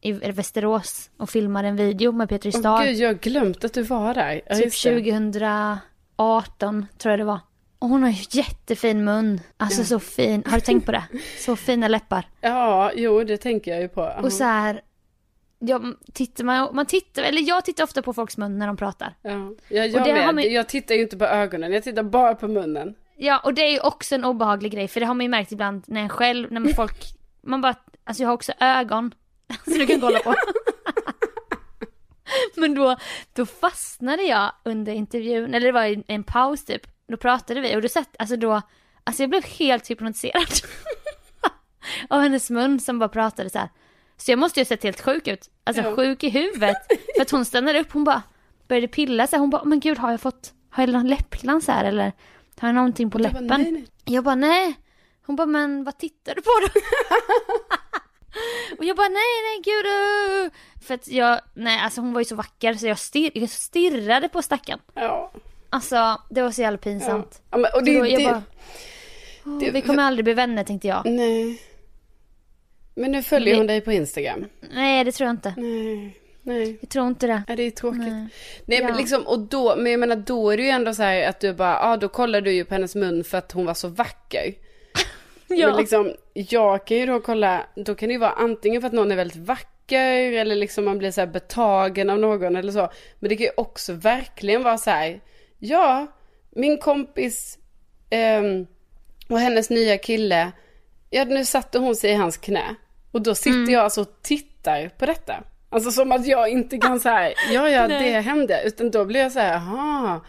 i 0.01 0.11
Västerås 0.11 1.09
och 1.17 1.29
filmade 1.29 1.67
en 1.67 1.75
video 1.75 2.11
med 2.11 2.29
Peter 2.29 2.51
Åh 2.53 2.59
Stad. 2.59 2.85
gud, 2.85 2.95
jag 2.95 3.09
har 3.09 3.13
glömt 3.13 3.63
att 3.63 3.73
du 3.73 3.81
var 3.81 4.13
där. 4.13 4.41
Ja, 4.47 4.55
typ 4.55 4.65
just 4.65 4.83
det. 4.83 4.89
2018 6.15 6.85
tror 6.97 7.11
jag 7.11 7.19
det 7.19 7.23
var. 7.23 7.39
Och 7.79 7.89
hon 7.89 8.03
har 8.03 8.09
ju 8.09 8.23
jättefin 8.29 9.03
mun. 9.03 9.41
Alltså 9.57 9.83
så 9.83 9.99
fin. 9.99 10.43
Har 10.47 10.55
du 10.57 10.61
tänkt 10.61 10.85
på 10.85 10.91
det? 10.91 11.03
Så 11.39 11.55
fina 11.55 11.87
läppar. 11.87 12.27
Ja, 12.41 12.91
jo 12.95 13.23
det 13.23 13.37
tänker 13.37 13.71
jag 13.71 13.81
ju 13.81 13.87
på. 13.87 14.13
Och 14.23 14.33
så 14.33 14.43
här. 14.43 14.81
Ja, 15.59 15.81
tittar 16.13 16.43
man, 16.43 16.75
man 16.75 16.85
tittar, 16.85 17.23
eller 17.23 17.41
jag 17.41 17.65
tittar 17.65 17.83
ofta 17.83 18.01
på 18.01 18.13
folks 18.13 18.37
mun 18.37 18.59
när 18.59 18.67
de 18.67 18.77
pratar. 18.77 19.15
Ja, 19.21 19.31
ja 19.31 19.55
jag 19.85 20.01
Och 20.01 20.07
det 20.07 20.13
med. 20.13 20.25
har 20.25 20.33
man- 20.33 20.51
Jag 20.53 20.69
tittar 20.69 20.95
ju 20.95 21.01
inte 21.01 21.17
på 21.17 21.25
ögonen, 21.25 21.71
jag 21.73 21.83
tittar 21.83 22.03
bara 22.03 22.35
på 22.35 22.47
munnen. 22.47 22.95
Ja, 23.17 23.39
och 23.43 23.53
det 23.53 23.61
är 23.61 23.71
ju 23.71 23.79
också 23.79 24.15
en 24.15 24.25
obehaglig 24.25 24.71
grej, 24.71 24.87
för 24.87 24.99
det 24.99 25.05
har 25.05 25.13
man 25.13 25.23
ju 25.25 25.29
märkt 25.29 25.51
ibland 25.51 25.83
när 25.87 26.01
en 26.01 26.09
själv, 26.09 26.51
när 26.51 26.59
man 26.59 26.73
folk, 26.73 26.95
man 27.43 27.61
bara, 27.61 27.75
alltså 28.03 28.23
jag 28.23 28.29
har 28.29 28.33
också 28.33 28.51
ögon, 28.59 29.13
så 29.65 29.71
du 29.71 29.85
kan 29.85 30.01
kolla 30.01 30.19
på. 30.19 30.33
Men 32.55 32.75
då, 32.75 32.95
då 33.33 33.45
fastnade 33.45 34.23
jag 34.23 34.51
under 34.65 34.93
intervjun, 34.93 35.53
eller 35.53 35.65
det 35.67 35.71
var 35.71 35.83
en, 35.83 36.03
en 36.07 36.23
paus 36.23 36.65
typ, 36.65 36.81
då 37.07 37.17
pratade 37.17 37.61
vi 37.61 37.75
och 37.75 37.81
då 37.81 37.89
satt, 37.89 38.15
alltså 38.19 38.35
då, 38.35 38.61
alltså 39.03 39.23
jag 39.23 39.29
blev 39.29 39.43
helt 39.45 39.89
hypnotiserad. 39.91 40.47
Av 42.09 42.21
hennes 42.21 42.49
mun 42.49 42.79
som 42.79 42.99
bara 42.99 43.09
pratade 43.09 43.49
så 43.49 43.59
här. 43.59 43.69
Så 44.17 44.31
jag 44.31 44.39
måste 44.39 44.59
ju 44.59 44.61
ha 44.61 44.65
sett 44.67 44.83
helt 44.83 45.01
sjuk 45.01 45.27
ut, 45.27 45.49
alltså 45.63 45.83
Ja. 45.83 45.95
sjuk 45.95 46.23
i 46.23 46.29
huvudet. 46.29 46.77
För 47.15 47.21
att 47.21 47.31
hon 47.31 47.45
stannade 47.45 47.79
upp, 47.79 47.91
hon 47.91 48.03
bara 48.03 48.21
började 48.67 48.87
pilla 48.87 49.27
här. 49.31 49.39
hon 49.39 49.49
bara, 49.49 49.63
men 49.63 49.79
gud 49.79 49.97
har 49.97 50.11
jag 50.11 50.21
fått, 50.21 50.53
har 50.69 50.83
jag 50.83 50.93
någon 50.93 51.07
läppglans 51.07 51.67
här 51.67 51.85
eller? 51.85 52.11
Har 52.59 52.67
jag 52.67 52.75
någonting 52.75 53.11
på 53.11 53.19
Jag 53.21 53.31
bara, 53.33 53.39
läppen? 53.39 53.61
nej, 53.61 53.71
nej. 53.71 53.85
Jag 54.05 54.23
bara 54.23 54.35
nej. 54.35 54.73
Hon 55.25 55.35
bara 55.35 55.45
men 55.47 55.83
vad 55.83 55.97
tittar 55.97 56.35
du 56.35 56.41
på 56.41 56.51
då? 56.61 56.67
och 58.77 58.85
jag 58.85 58.97
bara 58.97 59.07
nej 59.09 59.41
nej 59.43 59.61
gud. 59.63 59.85
uh." 59.85 60.51
För 60.87 60.93
att 60.93 61.07
jag, 61.07 61.39
nej 61.53 61.79
alltså 61.79 62.01
hon 62.01 62.13
var 62.13 62.21
ju 62.21 62.25
så 62.25 62.35
vacker 62.35 62.73
så 62.73 62.87
jag, 62.87 62.99
stirr, 62.99 63.31
jag 63.33 63.49
stirrade 63.49 64.29
på 64.29 64.41
stackaren. 64.41 64.79
Ja. 64.93 65.31
Alltså 65.69 66.21
det 66.29 66.41
var 66.41 66.51
så 66.51 66.61
jävla 66.61 66.77
ja. 66.77 66.81
pinsamt. 66.83 67.41
ja 67.51 67.57
men, 67.57 67.71
och 67.73 67.83
det, 67.83 67.99
Så 67.99 68.03
det, 68.17 68.23
bara, 68.23 68.43
"Åh, 69.45 69.59
det- 69.59 69.71
vi 69.71 69.81
kommer 69.81 70.03
aldrig 70.03 70.23
bli 70.25 70.33
vänner 70.33 70.63
tänkte 70.63 70.87
jag. 70.87 71.05
Nej. 71.05 71.61
Men 72.95 73.11
nu 73.11 73.23
följer 73.23 73.53
Vi- 73.53 73.57
hon 73.57 73.67
dig 73.67 73.81
på 73.81 73.91
Instagram. 73.91 74.45
Nej 74.73 75.03
det 75.03 75.11
tror 75.11 75.27
jag 75.27 75.33
inte. 75.33 75.53
Nej, 75.57 76.17
nej. 76.41 76.77
Jag 76.81 76.89
tror 76.89 77.07
inte 77.07 77.27
det. 77.27 77.43
Ja, 77.47 77.55
det 77.55 77.63
är 77.63 77.71
tråkigt. 77.71 77.99
Nej, 78.01 78.27
Nej. 78.65 78.81
men 78.83 78.89
Ja. 78.93 78.97
liksom, 78.97 79.27
och 79.27 79.39
då, 79.39 79.75
men 79.75 79.91
jag 79.91 79.99
menar 79.99 80.15
då 80.15 80.49
är 80.51 80.57
det 80.57 80.63
ju 80.63 80.69
ändå 80.69 80.93
så 80.93 81.03
här 81.03 81.29
att 81.29 81.39
du 81.39 81.53
bara, 81.53 81.71
ja 81.73 81.79
ah, 81.93 81.97
då 81.97 82.07
kollar 82.09 82.41
du 82.41 82.51
ju 82.51 82.65
på 82.65 82.73
hennes 82.73 82.95
mun 82.95 83.23
för 83.23 83.37
att 83.37 83.51
hon 83.51 83.65
var 83.65 83.73
så 83.73 83.87
vacker. 83.87 84.53
Ja. 85.47 85.67
Men 85.67 85.77
liksom, 85.77 86.13
jag 86.33 86.87
kan 86.87 86.97
ju 86.97 87.05
då 87.05 87.19
kolla, 87.19 87.65
då 87.75 87.95
kan 87.95 88.09
det 88.09 88.13
ju 88.13 88.19
vara 88.19 88.31
antingen 88.31 88.81
för 88.81 88.87
att 88.87 88.93
någon 88.93 89.11
är 89.11 89.15
väldigt 89.15 89.37
vacker 89.47 90.31
eller 90.31 90.55
liksom 90.55 90.85
man 90.85 90.97
blir 90.97 91.11
så 91.11 91.21
här 91.21 91.27
betagen 91.27 92.09
av 92.09 92.19
någon 92.19 92.55
eller 92.55 92.71
så. 92.71 92.89
Men 93.19 93.29
det 93.29 93.35
kan 93.35 93.43
ju 93.45 93.51
också 93.57 93.93
verkligen 93.93 94.63
vara 94.63 94.77
så 94.77 94.89
här, 94.89 95.21
ja, 95.59 96.07
min 96.51 96.77
kompis 96.77 97.57
ehm, 98.09 98.67
och 99.29 99.39
hennes 99.39 99.69
nya 99.69 99.97
kille, 99.97 100.51
ja 101.09 101.23
nu 101.25 101.45
satte 101.45 101.79
hon 101.79 101.95
sig 101.95 102.11
i 102.11 102.15
hans 102.15 102.37
knä. 102.37 102.75
Och 103.15 103.21
då 103.21 103.35
sitter 103.35 103.57
Mm. 103.57 103.69
jag 103.73 103.83
alltså 103.83 104.01
och 104.01 104.21
tittar 104.21 104.89
på 104.89 105.05
detta. 105.05 105.35
Alltså 105.69 105.91
som 105.91 106.11
att 106.11 106.25
jag 106.27 106.49
inte 106.49 106.77
kan 106.77 106.99
säga, 106.99 107.33
ja 107.51 107.69
ja 107.69 107.87
Nej. 107.89 108.13
det 108.13 108.19
hände. 108.19 108.61
Utan 108.65 108.91
då 108.91 109.05
blir 109.05 109.19
jag 109.19 109.31
så 109.31 109.39
här, 109.39 109.53
jaha, 109.53 110.21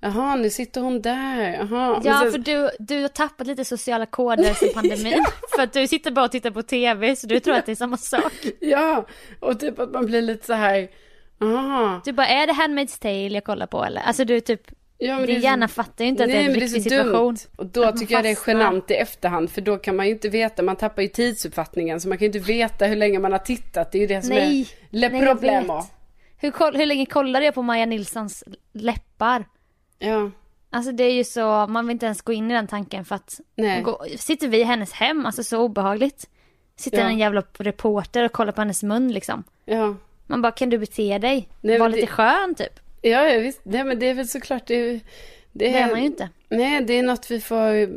jaha 0.00 0.36
nu 0.36 0.50
sitter 0.50 0.80
hon 0.80 1.02
där. 1.02 1.64
Men 1.70 2.00
Ja 2.04 2.20
sen- 2.22 2.32
för 2.32 2.38
du, 2.38 2.70
du 2.78 3.00
har 3.02 3.08
tappat 3.08 3.46
lite 3.46 3.64
sociala 3.64 4.06
koder 4.06 4.54
sen 4.54 4.68
pandemin. 4.74 5.24
för 5.56 5.62
att 5.62 5.72
du 5.72 5.86
sitter 5.86 6.10
bara 6.10 6.24
och 6.24 6.30
tittar 6.32 6.50
på 6.50 6.62
tv 6.62 7.16
så 7.16 7.26
du 7.26 7.40
tror 7.40 7.54
att 7.54 7.66
det 7.66 7.72
är 7.72 7.76
samma 7.76 7.96
sak. 7.96 8.32
Ja, 8.60 9.06
och 9.40 9.60
typ 9.60 9.78
att 9.78 9.90
man 9.92 10.06
blir 10.06 10.22
lite 10.22 10.46
så 10.46 10.52
här, 10.52 10.88
aha. 11.42 12.00
Du 12.04 12.12
bara, 12.12 12.26
är 12.26 12.46
det 12.46 12.52
Handmaid's 12.52 13.00
Tale 13.02 13.28
jag 13.34 13.44
kollar 13.44 13.66
på 13.66 13.84
eller? 13.84 14.00
Alltså 14.00 14.24
du 14.24 14.40
typ, 14.40 14.62
Ja, 15.06 15.18
men 15.18 15.26
din 15.26 15.26
det 15.26 15.32
är 15.36 15.40
så- 15.40 15.44
hjärna 15.44 15.68
fattar 15.68 16.04
ju 16.04 16.08
inte 16.08 16.22
att 16.24 16.30
det 16.30 16.36
är 16.36 16.40
en 16.40 16.46
men 16.46 16.54
riktig 16.60 16.82
så 16.82 16.88
situation. 16.90 17.12
dumt. 17.12 17.36
Och 17.56 17.66
då 17.66 17.84
Att 17.84 17.96
tycker 17.96 18.14
jag 18.14 18.24
det 18.24 18.30
är 18.30 18.38
genant 18.46 18.90
i 18.90 18.94
efterhand, 18.94 19.50
för 19.50 19.60
då 19.60 19.76
kan 19.76 19.96
man 19.96 20.06
ju 20.06 20.12
inte 20.12 20.28
veta, 20.28 20.62
man 20.62 20.76
tappar 20.76 21.02
ju 21.02 21.08
tidsuppfattningen, 21.08 22.00
så 22.00 22.08
man 22.08 22.18
kan 22.18 22.22
ju 22.22 22.26
inte 22.26 22.38
veta 22.52 22.86
hur 22.86 22.96
länge 22.96 23.18
man 23.18 23.32
har 23.32 23.38
tittat. 23.38 23.92
Det 23.92 23.98
är 23.98 24.00
ju 24.00 24.06
det 24.06 24.22
som 24.22 24.34
Nej, 24.34 24.60
är 24.90 24.96
le 24.98 25.08
nej, 25.08 25.26
problemo. 25.26 25.82
Hur, 26.38 26.78
hur 26.78 26.86
länge 26.86 27.06
kollade 27.06 27.44
jag 27.44 27.54
på 27.54 27.62
Maja 27.62 27.86
Nilssons 27.86 28.44
läppar? 28.72 29.44
Ja, 29.98 30.30
Alltså 30.74 30.92
det 30.92 31.04
är 31.04 31.12
ju 31.12 31.24
så, 31.24 31.66
man 31.66 31.86
vill 31.86 31.92
inte 31.94 32.06
ens 32.06 32.22
gå 32.22 32.32
in 32.32 32.50
i 32.50 32.54
den 32.54 32.66
tanken 32.66 33.04
för 33.04 33.14
att 33.14 33.40
nej. 33.56 33.82
gå, 33.82 34.04
sitter 34.16 34.48
vi 34.48 34.60
i 34.60 34.62
hennes 34.64 34.92
hem, 34.92 35.26
alltså 35.26 35.44
så 35.44 35.58
obehagligt. 35.58 36.28
Sitter 36.76 36.98
Ja. 36.98 37.04
en 37.04 37.18
jävla 37.18 37.42
reporter 37.58 38.24
och 38.24 38.32
kollar 38.32 38.52
på 38.52 38.60
hennes 38.60 38.82
mun 38.82 39.12
liksom. 39.12 39.44
Ja. 39.64 39.94
Man 40.26 40.42
bara, 40.42 40.52
kan 40.52 40.70
du 40.70 40.78
bete 40.78 41.18
dig? 41.18 41.48
Nej, 41.60 41.78
Var 41.78 41.88
lite 41.88 42.00
det- 42.00 42.06
skön 42.06 42.54
typ. 42.54 42.80
Ja, 43.02 43.28
ja 43.28 43.40
visst. 43.40 43.60
Nej 43.62 43.84
men 43.84 43.98
det 43.98 44.06
är 44.06 44.14
väl 44.14 44.28
såklart 44.28 44.66
det, 44.66 44.92
det 44.92 45.00
Det 45.52 45.78
är 45.78 45.90
man 45.90 46.00
ju 46.00 46.06
inte. 46.06 46.28
Nej, 46.48 46.84
det 46.84 46.92
är 46.92 47.02
något 47.02 47.30
vi 47.30 47.40
får... 47.40 47.88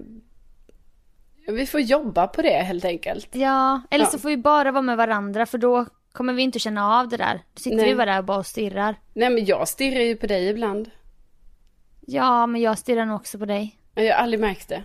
Vi 1.48 1.66
får 1.68 1.80
jobba 1.82 2.28
på 2.28 2.42
det 2.42 2.50
helt 2.64 2.86
enkelt. 2.86 3.28
Ja, 3.32 3.82
eller 3.92 4.06
Ja. 4.06 4.12
så 4.12 4.20
får 4.20 4.30
vi 4.30 4.38
bara 4.38 4.72
vara 4.72 4.82
med 4.82 4.98
varandra 4.98 5.46
för 5.46 5.58
då 5.58 5.86
kommer 6.12 6.34
vi 6.34 6.42
inte 6.42 6.60
känna 6.60 7.00
av 7.00 7.10
det 7.10 7.18
där. 7.18 7.42
Då 7.54 7.60
sitter 7.60 7.78
Nej. 7.78 7.90
vi 7.90 7.96
bara 7.96 8.06
där 8.06 8.18
och 8.20 8.26
bara 8.26 8.44
stirrar. 8.44 8.96
Nej 9.14 9.30
men 9.30 9.46
jag 9.46 9.68
stirrar 9.68 10.02
ju 10.02 10.16
på 10.16 10.28
dig 10.28 10.48
ibland. 10.48 10.92
Ja, 12.08 12.48
men 12.48 12.62
jag 12.62 12.78
stirrar 12.78 13.06
nog 13.06 13.16
också 13.16 13.40
på 13.40 13.46
dig. 13.46 13.76
Jag 13.96 14.04
har 14.04 14.24
aldrig 14.24 14.40
märkt 14.40 14.68
det. 14.70 14.84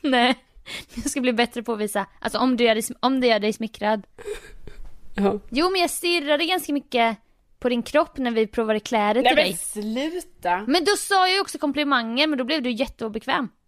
Nej, 0.02 0.34
jag 0.94 1.10
ska 1.10 1.20
bli 1.20 1.32
bättre 1.32 1.62
på 1.62 1.72
att 1.72 1.78
visa. 1.78 2.06
Alltså 2.20 2.38
om 2.38 2.56
du 2.56 2.64
gör 2.64 2.74
dig, 2.74 2.84
om 3.00 3.20
det 3.20 3.26
gör 3.26 3.38
dig 3.38 3.52
smickrad. 3.52 4.06
Ja. 5.14 5.38
Jo, 5.50 5.70
men 5.70 5.80
jag 5.80 5.90
stirrade 5.90 6.44
ganska 6.44 6.72
mycket 6.72 7.16
på 7.60 7.68
din 7.68 7.82
kropp 7.82 8.18
när 8.18 8.30
vi 8.30 8.46
provade 8.46 8.80
kläder 8.80 9.22
Nej 9.22 9.30
till 9.30 9.36
dig. 9.36 9.48
men 9.48 9.82
sluta! 9.82 10.64
Men 10.66 10.84
då 10.84 10.96
sa 10.96 11.28
jag 11.28 11.34
ju 11.34 11.40
också 11.40 11.58
komplimanger, 11.58 12.26
men 12.26 12.38
då 12.38 12.44
blev 12.44 12.62
du 12.62 12.70
jätteobekväm. 12.70 13.48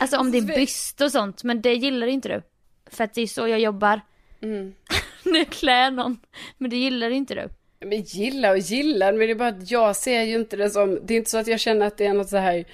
Alltså 0.00 0.16
om 0.16 0.30
din 0.30 0.46
byst 0.46 1.00
och 1.00 1.12
sånt, 1.12 1.44
men 1.44 1.62
det 1.62 1.74
gillar 1.74 2.06
inte 2.06 2.28
du. 2.28 2.42
För 2.90 3.04
att 3.04 3.14
det 3.14 3.22
är 3.22 3.26
så 3.26 3.48
jag 3.48 3.60
jobbar. 3.60 4.00
Mm. 4.42 4.74
När 5.24 5.38
jag 5.38 5.50
klär 5.50 5.90
någon. 5.90 6.18
Men 6.58 6.70
det 6.70 6.76
gillar 6.76 7.10
inte 7.10 7.34
du. 7.34 7.48
Men 7.86 8.02
gilla 8.02 8.50
och 8.50 8.58
gilla, 8.58 9.12
men 9.12 9.18
det 9.18 9.30
är 9.30 9.34
bara 9.34 9.48
att 9.48 9.70
jag 9.70 9.96
ser 9.96 10.22
ju 10.22 10.36
inte 10.36 10.56
det 10.56 10.70
som, 10.70 10.98
det 11.02 11.14
är 11.14 11.18
inte 11.18 11.30
så 11.30 11.38
att 11.38 11.46
jag 11.46 11.60
känner 11.60 11.86
att 11.86 11.96
det 11.96 12.06
är 12.06 12.14
något 12.14 12.28
så 12.28 12.36
här, 12.36 12.64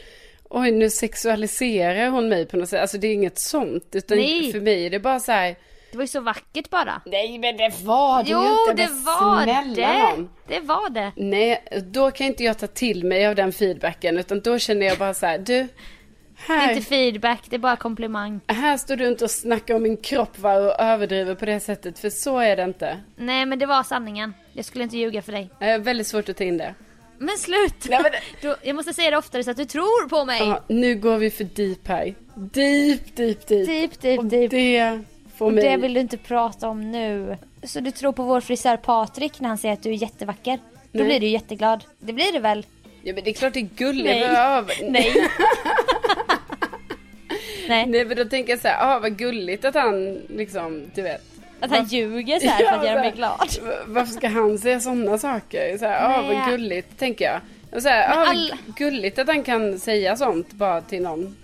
oj 0.51 0.71
nu 0.71 0.91
sexualiserar 0.91 2.09
hon 2.09 2.29
mig 2.29 2.47
på 2.47 2.57
något 2.57 2.69
sätt, 2.69 2.81
alltså 2.81 2.99
det 2.99 3.07
är 3.07 3.13
inget 3.13 3.39
sånt, 3.39 3.89
utan 3.93 4.19
Nej. 4.19 4.53
för 4.53 4.61
mig 4.61 4.87
är 4.87 4.91
det 4.91 5.01
bara 5.01 5.21
så 5.21 5.33
här, 5.33 5.57
Det 5.91 5.97
var 5.97 6.05
ju 6.05 6.09
så 6.09 6.21
vackert 6.21 6.71
bara. 6.71 7.01
nej 7.07 7.39
men 7.39 7.57
det 7.57 7.73
var 7.85 8.23
det 8.25 8.31
Jo, 8.31 8.43
ju 8.43 8.49
inte, 8.51 8.83
det 8.83 8.89
men 8.93 9.05
var 9.05 9.43
snälla 9.43 9.75
det. 9.93 9.99
nån. 10.17 10.31
Det 10.49 10.61
var 10.61 10.91
det. 10.91 11.13
Nej, 11.17 11.65
då 11.93 12.11
kan 12.11 12.27
inte 12.27 12.45
jag 12.45 12.59
ta 12.59 12.67
till 12.67 13.05
mig 13.05 13.27
av 13.27 13.35
den 13.35 13.53
feedbacken, 13.53 14.19
utan 14.19 14.41
då 14.41 14.59
känner 14.59 14.87
jag 14.87 14.99
bara 14.99 15.15
så 15.15 15.27
här, 15.27 15.39
du, 15.39 15.45
Det 15.45 16.53
är 16.53 16.57
här, 16.59 16.71
inte 16.73 16.89
feedback, 16.89 17.41
det 17.51 17.57
är 17.57 17.61
bara 17.61 17.77
komplimang. 17.77 18.41
här 18.47 18.77
står 18.77 18.97
du 18.97 19.09
inte 19.09 19.25
och 19.25 19.31
snackar 19.31 19.75
om 19.75 19.83
min 19.83 19.97
kropp 19.97 20.39
va, 20.39 20.55
och 20.55 20.81
överdriver 20.81 21.35
på 21.35 21.45
det 21.47 21.61
sättet, 21.61 21.99
för 21.99 22.11
så 22.11 22.39
är 22.39 22.57
det 22.57 22.63
inte. 22.65 23.01
Nej, 23.17 23.47
men 23.47 23.59
det 23.59 23.67
var 23.67 23.83
sanningen. 23.83 24.35
Jag 24.53 24.65
skulle 24.65 24.85
inte 24.85 24.97
ljuga 24.97 25.23
för 25.23 25.33
dig. 25.33 25.51
Jag 25.59 25.73
har 25.73 25.79
väldigt 25.79 26.07
svårt 26.07 26.29
att 26.29 26.37
ta 26.37 26.45
in 26.45 26.59
det. 26.59 26.75
Men 27.19 27.37
slut! 27.39 27.75
Nej, 27.89 28.01
men 28.03 28.13
Då, 28.51 28.57
jag 28.63 28.77
måste 28.77 28.93
säga 28.95 29.11
det 29.11 29.17
oftare 29.17 29.45
så 29.45 29.51
att 29.51 29.57
du 29.57 29.65
tror 29.65 30.09
på 30.09 30.25
mig. 30.25 30.39
Ja, 30.41 30.65
nu 30.69 30.95
går 30.95 31.17
vi 31.17 31.31
för 31.31 31.45
deep 31.45 31.89
här. 31.89 32.15
Deep, 32.35 33.17
deep, 33.17 33.47
deep. 33.47 33.67
Deep, 33.67 34.01
deep, 34.01 34.19
Och 34.19 34.25
deep. 34.25 34.51
det 34.51 35.01
Och 35.39 35.53
mig... 35.53 35.65
det 35.65 35.77
vill 35.77 35.95
du 35.95 36.01
inte 36.01 36.17
prata 36.17 36.69
om 36.69 36.93
nu. 36.93 37.37
Så 37.63 37.81
du 37.81 37.91
tror 37.91 38.13
på 38.13 38.23
vår 38.23 38.41
frisör 38.41 38.77
Patrik 38.77 39.41
när 39.41 39.49
han 39.49 39.59
säger 39.59 39.75
att 39.75 39.83
du 39.83 39.91
är 39.91 39.95
jättevacker? 39.95 40.59
Då 40.93 40.99
Nej. 40.99 41.05
blir 41.07 41.21
du 41.21 41.27
jätteglad. 41.27 41.85
Det 41.99 42.13
blir 42.13 42.33
du 42.33 42.39
väl? 42.39 42.67
Ja 43.03 43.15
men 43.15 43.25
det 43.25 43.31
är 43.31 43.35
klart 43.35 43.53
det 43.55 43.61
är 43.61 43.69
gulligt. 43.77 44.07
Nej. 44.07 44.21
men 44.21 44.37
över- 44.37 44.75
Nej. 44.91 45.13
Nej, 47.69 47.87
Nej 47.87 48.05
men 48.05 48.17
då 48.17 48.25
tänker 48.25 48.53
jag 48.53 48.61
så 48.61 48.69
här, 48.69 48.95
ah 48.97 48.99
vad 48.99 49.17
gulligt 49.19 49.65
att 49.65 49.75
han 49.75 50.19
liksom, 50.29 50.83
du 50.95 51.03
vet. 51.03 51.23
att 51.61 51.71
han 51.71 51.85
ljuger 51.87 52.41
så 52.41 52.49
här 52.49 52.59
för 52.59 52.65
att 52.79 52.85
Ja, 52.85 52.91
göra 52.91 53.01
mig 53.01 53.13
glad. 53.17 53.49
Varför 53.87 54.13
ska 54.13 54.29
han 54.29 54.59
säga 54.59 54.81
sådana 54.81 55.19
saker? 55.19 55.79
Så 55.79 55.85
här, 55.87 56.05
ah 56.19 56.23
vad 56.23 56.51
gulligt, 56.51 56.99
tänker 56.99 57.25
jag. 57.25 57.41
Och 57.77 57.83
så 57.83 57.89
här, 57.89 58.13
ah, 58.13 58.17
vad 58.17 58.29
alla- 58.29 58.59
gulligt 58.77 59.19
att 59.19 59.27
han 59.29 59.43
kan 59.43 59.79
säga 59.79 60.17
sånt 60.17 60.53
bara 60.53 60.81
till 60.81 61.03
någon. 61.03 61.37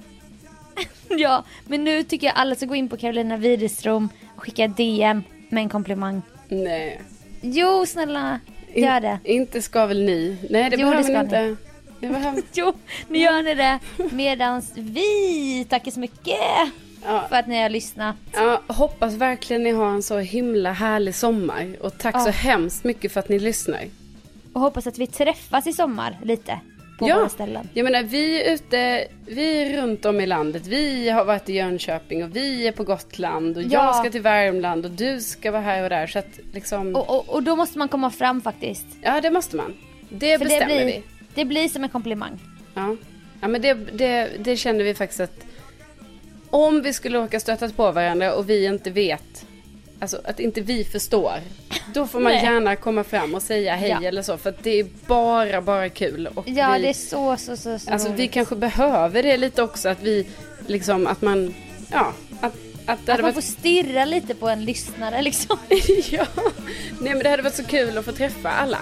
Ja, 1.09 1.45
men 1.67 1.85
nu 1.85 2.03
tycker 2.03 2.27
jag 2.27 2.37
alla 2.37 2.55
ska 2.55 2.67
gå 2.67 2.75
in 2.75 2.89
på 2.89 2.97
Carolina 2.97 3.37
Widerström 3.37 4.09
och 4.37 4.43
skicka 4.43 4.69
DM 4.69 5.23
med 5.49 5.63
en 5.63 5.69
komplimang. 5.69 6.23
Nej. 6.49 7.01
Jo, 7.41 7.87
snälla, 7.87 8.41
In- 8.75 8.85
gör 8.85 9.01
det. 9.01 9.19
Inte 9.25 9.63
ska 9.63 9.87
väl 9.87 10.03
ni? 10.03 10.37
Nej 10.51 10.71
det 10.71 10.77
Jo, 10.77 10.79
det 10.79 10.85
behöver 10.85 11.03
ska 11.03 11.13
ni 11.13 11.19
inte. 11.25 11.57
Det 12.01 12.09
behöver... 12.09 12.43
Jo, 12.53 12.73
nu 13.09 13.19
gör 13.19 13.43
ni 13.43 13.55
det 13.55 13.79
medans 14.13 14.73
vi 14.77 15.67
tackar 15.69 15.91
så 15.91 16.01
mycket 16.01 16.39
Ja. 17.05 17.25
för 17.29 17.37
att 17.37 17.47
ni 17.47 17.63
har 17.63 17.69
lyssnat. 17.69 18.17
Ja, 18.33 18.63
hoppas 18.67 19.15
verkligen 19.15 19.63
ni 19.63 19.71
har 19.71 19.87
en 19.91 20.03
så 20.03 20.19
himla 20.19 20.73
härlig 20.73 21.15
sommar. 21.15 21.77
Och 21.81 21.99
tack 21.99 22.15
Ja. 22.15 22.21
så 22.25 22.31
hemskt 22.31 22.85
mycket 22.85 23.13
för 23.13 23.21
att 23.21 23.29
ni 23.29 23.39
lyssnar. 23.39 23.85
Och 24.53 24.61
hoppas 24.61 24.87
att 24.87 24.99
vi 24.99 25.07
träffas 25.07 25.67
i 25.67 25.73
sommar 25.73 26.19
lite 26.23 26.59
på 26.99 27.09
Ja. 27.09 27.17
våra 27.17 27.29
ställen. 27.29 27.69
Jag 27.75 27.85
menar 27.85 28.03
vi 28.03 28.43
är 28.43 28.55
ute, 28.55 29.09
vi 29.27 29.63
är 29.63 29.83
runt 29.83 30.05
om 30.05 30.21
i 30.21 30.27
landet. 30.27 30.67
Vi 30.67 31.09
har 31.11 31.25
varit 31.25 31.49
i 31.49 31.53
Jönköping 31.53 32.25
och 32.25 32.37
vi 32.37 32.67
är 32.67 32.73
på 32.73 32.85
Gotland 32.85 33.57
och 33.57 33.63
Ja. 33.63 33.69
jag 33.71 33.97
ska 33.97 34.11
till 34.11 34.21
Värmland 34.21 34.85
och 34.85 34.91
du 34.91 35.21
ska 35.21 35.51
vara 35.51 35.63
här 35.63 35.83
och 35.83 35.91
där. 35.91 36.07
Så 36.07 36.19
att 36.19 36.39
liksom, 36.53 36.95
Och, 36.97 37.11
och, 37.11 37.29
och 37.29 37.43
då 37.43 37.57
måste 37.57 37.79
man 37.79 37.89
komma 37.89 38.11
fram 38.11 38.41
faktiskt. 38.41 38.87
ja 39.03 39.21
det 39.21 39.31
måste 39.31 39.57
man. 39.57 39.75
Det 40.09 40.39
För 40.39 40.45
bestämmer 40.45 40.69
det 40.79 40.85
blir, 40.85 40.87
vi. 40.95 41.03
det 41.35 41.45
blir 41.45 41.69
som 41.69 41.83
en 41.85 41.89
komplimang. 41.91 42.41
Ja, 42.75 42.97
ja 43.41 43.49
men 43.49 43.63
det, 43.63 43.75
det, 43.75 44.31
det 44.39 44.57
känner 44.57 44.85
vi 44.85 44.95
faktiskt 44.95 45.21
att 45.21 45.45
om 46.51 46.83
vi 46.83 46.93
skulle 46.93 47.19
åka 47.19 47.41
stöta 47.41 47.69
på 47.69 47.93
varandra 47.93 48.35
och 48.35 48.51
vi 48.51 48.67
inte 48.67 48.91
vet, 48.91 49.47
alltså 50.01 50.21
att 50.25 50.41
inte 50.41 50.61
vi 50.61 50.85
förstår, 50.85 51.33
då 51.95 52.07
får 52.07 52.21
man 52.21 52.33
Nej. 52.33 52.45
gärna 52.45 52.77
komma 52.77 53.05
fram 53.05 53.35
och 53.35 53.43
säga 53.43 53.77
hej 53.77 53.97
Ja. 54.03 54.09
eller 54.09 54.23
så 54.23 54.37
för 54.39 54.51
att 54.51 54.63
det 54.63 54.81
är 54.81 54.87
bara, 55.07 55.61
bara 55.63 55.89
kul. 55.89 56.29
Och 56.35 56.49
Ja, 56.49 56.73
vi, 56.77 56.83
det 56.83 56.89
är 56.89 56.93
så, 56.93 57.37
så, 57.37 57.57
så, 57.57 57.79
så 57.79 57.91
Alltså 57.93 58.13
vi 58.13 58.29
kanske 58.29 58.57
behöver 58.57 59.23
det 59.23 59.37
lite 59.37 59.63
också 59.63 59.89
att 59.89 60.03
vi 60.03 60.27
liksom 60.67 61.07
att 61.07 61.23
man, 61.23 61.55
ja, 61.91 62.13
att, 62.41 62.53
att 62.87 63.09
Att 63.09 63.09
man 63.09 63.17
får 63.17 63.23
varit, 63.33 63.45
stirra 63.45 64.05
lite 64.05 64.35
på 64.35 64.49
en 64.49 64.65
lyssnare 64.65 65.23
liksom. 65.23 65.59
ja, 66.11 66.27
nej 67.01 67.15
men 67.15 67.19
det 67.23 67.29
hade 67.29 67.43
varit 67.43 67.55
så 67.57 67.65
kul 67.65 67.99
att 67.99 68.05
få 68.05 68.13
träffa 68.13 68.51
alla. 68.51 68.79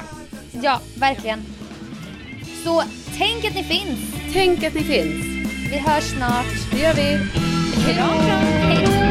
Ja, 0.62 0.80
verkligen. 0.96 1.42
Så 2.64 2.82
tänk 3.18 3.44
att 3.44 3.54
ni 3.54 3.64
finns. 3.64 3.98
Tänk 4.32 4.64
att 4.64 4.74
ni 4.74 4.82
finns. 4.82 5.24
Vi 5.70 5.76
hörs 5.78 6.04
snart. 6.04 6.70
Det 6.72 6.78
gör 6.78 6.94
vi. 6.94 7.18
Hej 7.86 7.96
då. 7.98 9.09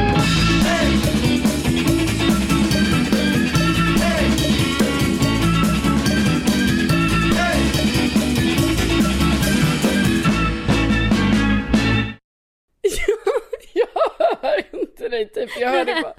Dig 15.19 15.33
typ, 15.33 15.49
jag 15.59 15.69
hör 15.69 15.85
dig 15.85 16.01
bara. 16.01 16.13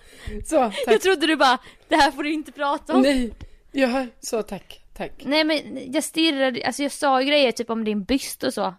Så, 0.45 0.55
Jag 0.55 0.75
tack. 0.85 1.03
trodde 1.03 1.27
du 1.27 1.37
bara, 1.37 1.59
det 1.89 1.97
här 1.97 2.11
får 2.11 2.23
du 2.23 2.33
inte 2.33 2.53
prata 2.53 2.95
om. 2.95 3.03
Nej, 3.03 3.33
jag 3.73 3.89
hör, 3.89 4.09
så 4.21 4.43
tack, 4.43 4.81
tack. 4.97 5.13
Nej 5.25 5.45
men 5.45 5.93
jag 5.93 6.05
stirrade, 6.05 6.67
alltså 6.67 6.83
jag 6.83 6.93
sa 6.93 7.21
ju 7.23 7.29
grejer 7.29 7.53
typ 7.53 7.71
om 7.71 7.85
din 7.85 8.05
byst 8.05 8.43
och 8.43 8.55
så. 8.55 8.75